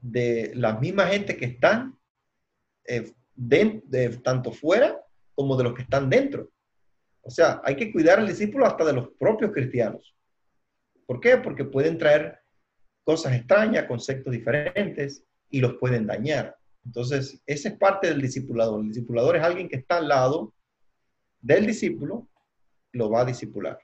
de 0.00 0.52
la 0.54 0.78
misma 0.78 1.06
gente 1.06 1.36
que 1.36 1.46
están 1.46 1.98
eh, 2.84 3.12
de, 3.34 4.20
tanto 4.22 4.52
fuera 4.52 5.00
como 5.34 5.56
de 5.56 5.64
los 5.64 5.74
que 5.74 5.82
están 5.82 6.08
dentro. 6.10 6.50
O 7.22 7.30
sea, 7.30 7.60
hay 7.64 7.74
que 7.74 7.90
cuidar 7.90 8.18
al 8.18 8.28
discípulo 8.28 8.66
hasta 8.66 8.84
de 8.84 8.92
los 8.92 9.08
propios 9.18 9.50
cristianos. 9.52 10.14
¿Por 11.06 11.20
qué? 11.20 11.38
Porque 11.38 11.64
pueden 11.64 11.98
traer 11.98 12.38
cosas 13.04 13.34
extrañas, 13.34 13.86
conceptos 13.86 14.32
diferentes, 14.32 15.24
y 15.50 15.60
los 15.60 15.74
pueden 15.74 16.06
dañar. 16.06 16.56
Entonces, 16.84 17.40
esa 17.46 17.68
es 17.68 17.76
parte 17.76 18.08
del 18.08 18.20
discipulador. 18.20 18.80
El 18.80 18.88
discipulador 18.88 19.36
es 19.36 19.42
alguien 19.42 19.68
que 19.68 19.76
está 19.76 19.98
al 19.98 20.08
lado 20.08 20.54
del 21.40 21.66
discípulo, 21.66 22.28
lo 22.92 23.10
va 23.10 23.20
a 23.20 23.24
discipular. 23.24 23.78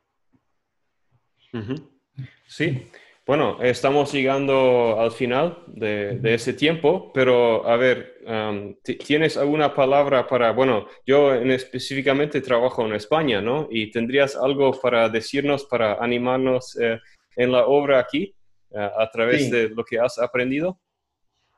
Sí, 2.46 2.88
bueno, 3.24 3.62
estamos 3.62 4.12
llegando 4.12 4.98
al 4.98 5.12
final 5.12 5.62
de, 5.68 6.20
ese 6.24 6.52
tiempo, 6.54 7.12
pero 7.12 7.66
a 7.68 7.76
ver, 7.76 8.16
um, 8.26 8.74
¿tienes 8.82 9.36
alguna 9.36 9.72
palabra 9.74 10.26
para, 10.26 10.50
bueno, 10.50 10.88
yo 11.06 11.32
en 11.34 11.52
específicamente 11.52 12.40
trabajo 12.40 12.84
en 12.84 12.94
España, 12.94 13.40
¿no? 13.40 13.68
Y 13.70 13.92
tendrías 13.92 14.34
algo 14.34 14.72
para 14.72 15.08
decirnos, 15.08 15.64
para 15.64 15.94
animarnos 15.94 16.76
eh, 16.80 16.98
en 17.36 17.52
la 17.52 17.66
obra 17.66 18.00
aquí, 18.00 18.34
eh, 18.70 18.90
a 18.98 19.08
través 19.10 19.50
de 19.50 19.68
lo 19.68 19.84
que 19.84 20.00
has 20.00 20.18
aprendido. 20.18 20.78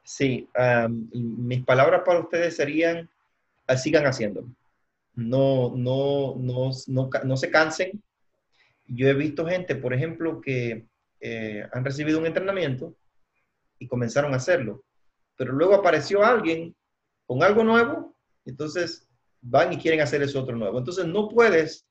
Sí, 0.03 0.47
mis 1.13 1.65
palabras 1.65 2.03
para 2.05 2.21
ustedes 2.21 2.57
serían, 2.57 3.09
sigan 3.77 4.05
haciéndolo. 4.05 4.49
No, 5.15 5.73
no, 5.75 6.35
no, 6.37 6.71
no, 7.25 7.37
se 7.39 7.51
cansen. 7.51 8.03
Yo 8.87 9.09
he 9.09 9.15
visto 9.15 9.47
gente, 9.47 9.77
por 9.77 9.95
ejemplo, 9.95 10.43
que 10.43 10.85
eh, 11.27 11.67
han 11.73 11.83
recibido 11.83 12.19
un 12.19 12.27
entrenamiento 12.27 12.95
y 13.79 13.89
comenzaron 13.89 14.35
a 14.35 14.37
hacerlo, 14.37 14.85
pero 15.37 15.55
luego 15.55 15.75
apareció 15.75 16.23
alguien 16.23 16.77
con 17.25 17.43
algo 17.43 17.65
nuevo, 17.65 18.15
entonces 18.45 19.09
van 19.41 19.73
y 19.73 19.79
quieren 19.79 20.03
hacer 20.03 20.23
eso 20.23 20.43
otro 20.43 20.55
nuevo. 20.55 20.79
Entonces 20.79 21.07
no 21.07 21.31
puedes 21.31 21.87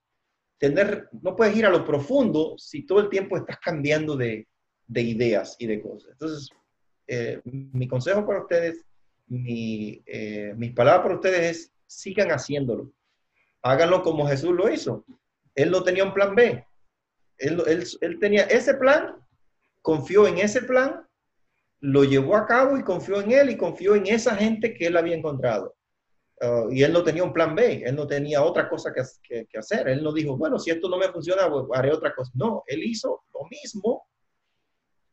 tener, 0.59 1.09
no 1.23 1.35
puedes 1.35 1.57
ir 1.57 1.65
a 1.65 1.71
lo 1.71 1.83
profundo 1.83 2.53
si 2.59 2.85
todo 2.85 2.99
el 2.99 3.09
tiempo 3.09 3.35
estás 3.35 3.57
cambiando 3.59 4.15
de, 4.15 4.47
de 4.85 5.01
ideas 5.01 5.55
y 5.57 5.65
de 5.65 5.81
cosas. 5.81 6.11
Entonces, 6.11 6.49
eh, 7.07 7.41
mi 7.43 7.87
consejo 7.87 8.27
para 8.27 8.41
ustedes, 8.41 8.85
eh, 9.31 10.53
mis 10.55 10.73
palabras 10.73 11.01
para 11.01 11.15
ustedes 11.15 11.41
es, 11.41 11.71
sigan 11.87 12.29
haciéndolo. 12.29 12.93
Háganlo 13.63 14.03
como 14.03 14.27
Jesús 14.27 14.51
lo 14.51 14.71
hizo. 14.71 15.03
Él 15.55 15.71
no 15.71 15.83
tenía 15.83 16.03
un 16.03 16.13
plan 16.13 16.35
B. 16.35 16.63
Él, 17.37 18.19
tenía 18.19 18.43
ese 18.43 18.75
plan, 18.75 19.15
confió 19.83 20.25
en 20.27 20.39
ese 20.39 20.63
plan, 20.63 21.05
lo 21.81 22.05
llevó 22.05 22.35
a 22.35 22.47
cabo 22.47 22.77
y 22.77 22.83
confió 22.83 23.21
en 23.21 23.33
él 23.33 23.49
y 23.51 23.57
confió 23.57 23.93
en 23.93 24.07
esa 24.07 24.35
gente 24.35 24.73
que 24.73 24.87
él 24.87 24.97
había 24.97 25.15
encontrado. 25.15 25.75
Uh, 26.41 26.71
y 26.71 26.81
él 26.81 26.91
no 26.91 27.03
tenía 27.03 27.23
un 27.23 27.33
plan 27.33 27.53
B, 27.53 27.83
él 27.85 27.95
no 27.95 28.07
tenía 28.07 28.43
otra 28.43 28.67
cosa 28.67 28.91
que, 28.91 29.45
que, 29.45 29.57
hacer. 29.57 29.87
Él 29.87 30.01
no 30.01 30.11
dijo, 30.11 30.35
bueno, 30.35 30.57
si 30.57 30.71
esto 30.71 30.89
no 30.89 30.97
me 30.97 31.09
funciona, 31.09 31.49
pues 31.49 31.65
haré 31.73 31.91
otra 31.91 32.15
cosa. 32.15 32.31
No, 32.33 32.63
él 32.65 32.83
hizo 32.83 33.23
lo 33.33 33.41
mismo 33.49 34.07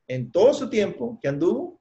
en 0.09 0.31
todo 0.33 0.55
su 0.55 0.71
tiempo 0.71 1.19
que 1.21 1.29
anduvo 1.29 1.81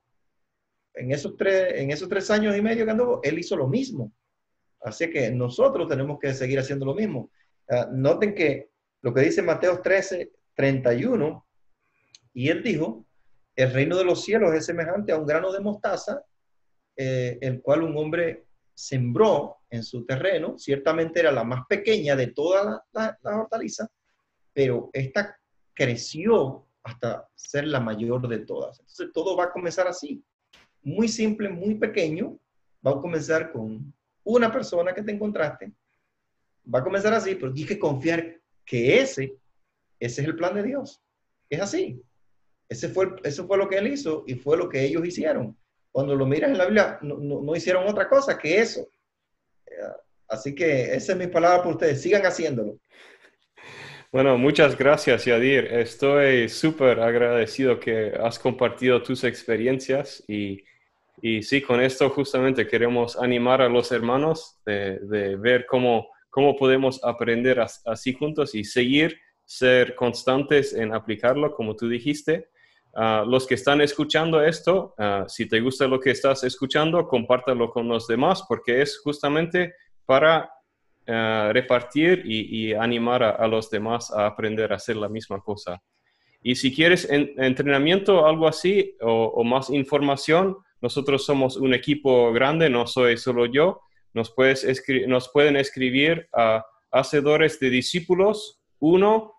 en 0.96 1.12
esos, 1.12 1.38
tres, 1.38 1.74
en 1.76 1.92
esos 1.92 2.10
tres 2.10 2.30
años 2.30 2.58
y 2.58 2.62
medio 2.62 2.86
que 2.86 2.92
anduvo, 2.92 3.22
él 3.24 3.40
hizo 3.40 3.56
lo 3.56 3.68
mismo. 3.68 4.12
Así 4.82 5.10
que 5.10 5.32
nosotros 5.32 5.88
tenemos 5.88 6.20
que 6.20 6.34
seguir 6.34 6.60
haciendo 6.60 6.86
lo 6.86 6.96
mismo. 6.96 7.32
Ah, 7.70 7.88
noten 7.92 8.34
que 8.34 8.70
lo 9.02 9.14
que 9.14 9.22
dice 9.22 9.42
Mateo 9.42 9.82
13, 9.82 10.32
31, 10.56 11.46
y 12.34 12.50
él 12.50 12.64
dijo, 12.64 13.06
el 13.56 13.74
reino 13.74 13.98
de 13.98 14.06
los 14.06 14.24
cielos 14.24 14.54
es 14.54 14.66
semejante 14.66 15.12
a 15.12 15.18
un 15.18 15.26
grano 15.26 15.52
de 15.52 15.60
mostaza, 15.60 16.24
eh, 16.96 17.38
el 17.42 17.62
cual 17.62 17.84
un 17.84 17.98
hombre 17.98 18.46
sembró 18.74 19.58
en 19.70 19.84
su 19.84 20.06
terreno, 20.06 20.58
ciertamente 20.58 21.20
era 21.20 21.32
la 21.32 21.44
más 21.44 21.66
pequeña 21.68 22.16
de 22.16 22.28
toda 22.28 22.84
la, 22.94 23.18
la 23.22 23.40
hortaliza, 23.40 23.90
pero 24.54 24.90
esta 24.94 25.38
creció 25.74 26.66
hasta 26.84 27.28
ser 27.36 27.68
la 27.68 27.80
mayor 27.80 28.28
de 28.28 28.40
todas. 28.40 28.80
Entonces 28.80 29.10
todo 29.14 29.36
va 29.36 29.46
a 29.46 29.52
comenzar 29.52 29.88
así 29.88 30.24
muy 30.82 31.08
simple, 31.08 31.50
muy 31.50 31.76
pequeño. 31.76 32.38
Va 32.86 32.92
a 32.92 33.02
comenzar 33.02 33.52
con 33.52 33.94
una 34.24 34.52
persona 34.52 34.94
que 34.94 35.04
te 35.04 35.12
encontraste. 35.12 35.72
Va 36.74 36.80
a 36.80 36.84
comenzar 36.84 37.14
así, 37.14 37.36
pero 37.36 37.54
tienes 37.54 37.74
que 37.74 37.80
confiar 37.80 38.40
que 38.66 39.02
ese, 39.02 39.36
ese 40.00 40.22
es 40.22 40.28
el 40.28 40.36
plan 40.36 40.54
de 40.56 40.64
Dios. 40.64 41.02
Es 41.50 41.62
así. 41.62 42.02
Ese 42.70 42.88
fue, 42.90 43.16
eso 43.24 43.48
fue 43.48 43.58
lo 43.58 43.68
que 43.68 43.78
él 43.78 43.88
hizo 43.88 44.24
y 44.28 44.36
fue 44.36 44.58
lo 44.58 44.70
que 44.70 44.86
ellos 44.86 45.06
hicieron. 45.06 45.58
Cuando 45.92 46.16
lo 46.16 46.26
miras 46.26 46.52
en 46.52 46.58
la 46.58 46.66
Biblia, 46.66 47.00
no, 47.02 47.18
no, 47.18 47.56
hicieron 47.56 47.88
otra 47.88 48.08
cosa 48.08 48.38
que 48.38 48.60
eso. 48.60 48.88
Así 50.28 50.54
que 50.54 50.94
esa 50.94 51.14
es 51.14 51.18
mi 51.18 51.28
palabra 51.28 51.64
por 51.64 51.74
ustedes. 51.74 52.02
Sigan 52.02 52.26
haciéndolo. 52.26 52.78
Bueno, 54.12 54.38
muchas 54.38 54.78
gracias, 54.78 55.26
Yadir. 55.26 55.66
Estoy 55.66 56.48
súper 56.48 57.00
agradecido 57.00 57.80
que 57.80 58.14
has 58.22 58.38
compartido 58.38 59.02
tus 59.02 59.24
experiencias 59.24 60.24
y 60.28 60.64
y 61.22 61.44
sí, 61.44 61.62
con 61.62 61.82
esto 61.82 62.10
justamente 62.10 62.68
queremos 62.68 63.18
animar 63.18 63.62
a 63.62 63.70
los 63.70 63.92
hermanos 63.92 64.58
de, 64.66 65.36
ver 65.38 65.66
cómo, 65.66 66.08
cómo 66.30 66.56
podemos 66.56 67.04
aprender 67.04 67.60
así 67.60 68.14
juntos 68.14 68.56
y 68.56 68.64
seguir, 68.64 69.20
ser 69.44 69.96
constantes 69.96 70.74
en 70.74 70.94
aplicarlo, 70.94 71.54
como 71.54 71.76
tú 71.76 71.90
dijiste. 71.90 72.50
Uh, 72.92 73.24
los 73.26 73.46
que 73.46 73.54
están 73.54 73.82
escuchando 73.82 74.44
esto, 74.44 74.96
uh, 74.98 75.28
si 75.28 75.48
te 75.48 75.60
gusta 75.60 75.88
lo 75.88 76.00
que 76.00 76.12
estás 76.12 76.44
escuchando, 76.44 77.08
compártelo 77.08 77.70
con 77.70 77.88
los 77.88 78.08
demás 78.08 78.44
porque 78.48 78.82
es 78.82 79.00
justamente 79.00 79.74
para 80.06 80.50
eh, 81.12 81.50
repartir 81.54 82.22
y, 82.24 82.72
animar 82.74 83.24
a, 83.24 83.48
los 83.48 83.72
demás 83.72 84.12
a 84.12 84.28
aprender 84.28 84.72
a 84.72 84.76
hacer 84.76 84.96
la 84.96 85.10
misma 85.10 85.40
cosa. 85.40 85.82
Y 86.44 86.54
si 86.56 86.72
quieres 86.74 87.08
entrenamiento, 87.10 88.28
algo 88.28 88.48
así, 88.48 88.96
o, 89.02 89.44
más 89.44 89.72
información, 89.72 90.58
nosotros 90.82 91.26
somos 91.26 91.58
un 91.58 91.74
equipo 91.74 92.32
grande, 92.32 92.70
no 92.70 92.86
soy 92.86 93.18
solo 93.18 93.48
yo. 93.48 93.82
Nos, 94.14 94.32
puedes 94.32 94.64
nos 95.08 95.30
pueden 95.30 95.56
escribir 95.56 96.30
a 96.32 96.64
hacedores 96.92 97.60
de 97.60 97.72
discípulos 97.72 98.62
1 98.78 99.34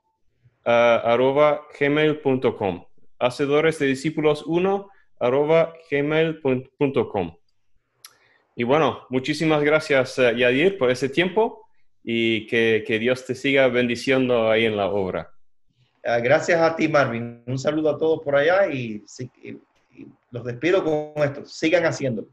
arroba 0.65 1.63
gmail.com. 1.79 2.85
Hacedores 3.21 3.79
de 3.79 3.87
discípulos 3.87 4.45
1 4.47 4.89
arroba 5.21 5.75
gmail.com. 5.91 7.37
Y 8.57 8.65
bueno, 8.65 9.07
muchísimas 9.11 9.63
gracias, 9.63 10.19
eh, 10.19 10.35
Yadir, 10.37 10.79
por 10.79 10.91
ese 10.91 11.09
tiempo 11.09 11.67
y 12.03 12.47
que, 12.47 12.83
que 12.87 12.99
Dios 12.99 13.25
te 13.25 13.35
siga 13.35 13.69
bendiciendo 13.69 14.51
ahí 14.51 14.65
en 14.65 14.77
la 14.77 14.87
obra. 14.87 15.31
Ah, 16.05 16.19
gracias 16.19 16.61
a 16.61 16.75
ti, 16.75 16.89
Marvin. 16.89 17.43
Un 17.47 17.59
saludo 17.59 17.91
a 17.91 17.99
todos 17.99 18.21
por 18.23 18.37
allá 18.37 18.67
y, 18.73 19.05
y 19.43 19.59
los 20.31 20.45
despido 20.45 20.83
con 20.83 21.23
esto. 21.23 21.45
Sigan 21.45 21.85
haciéndolo. 21.85 22.29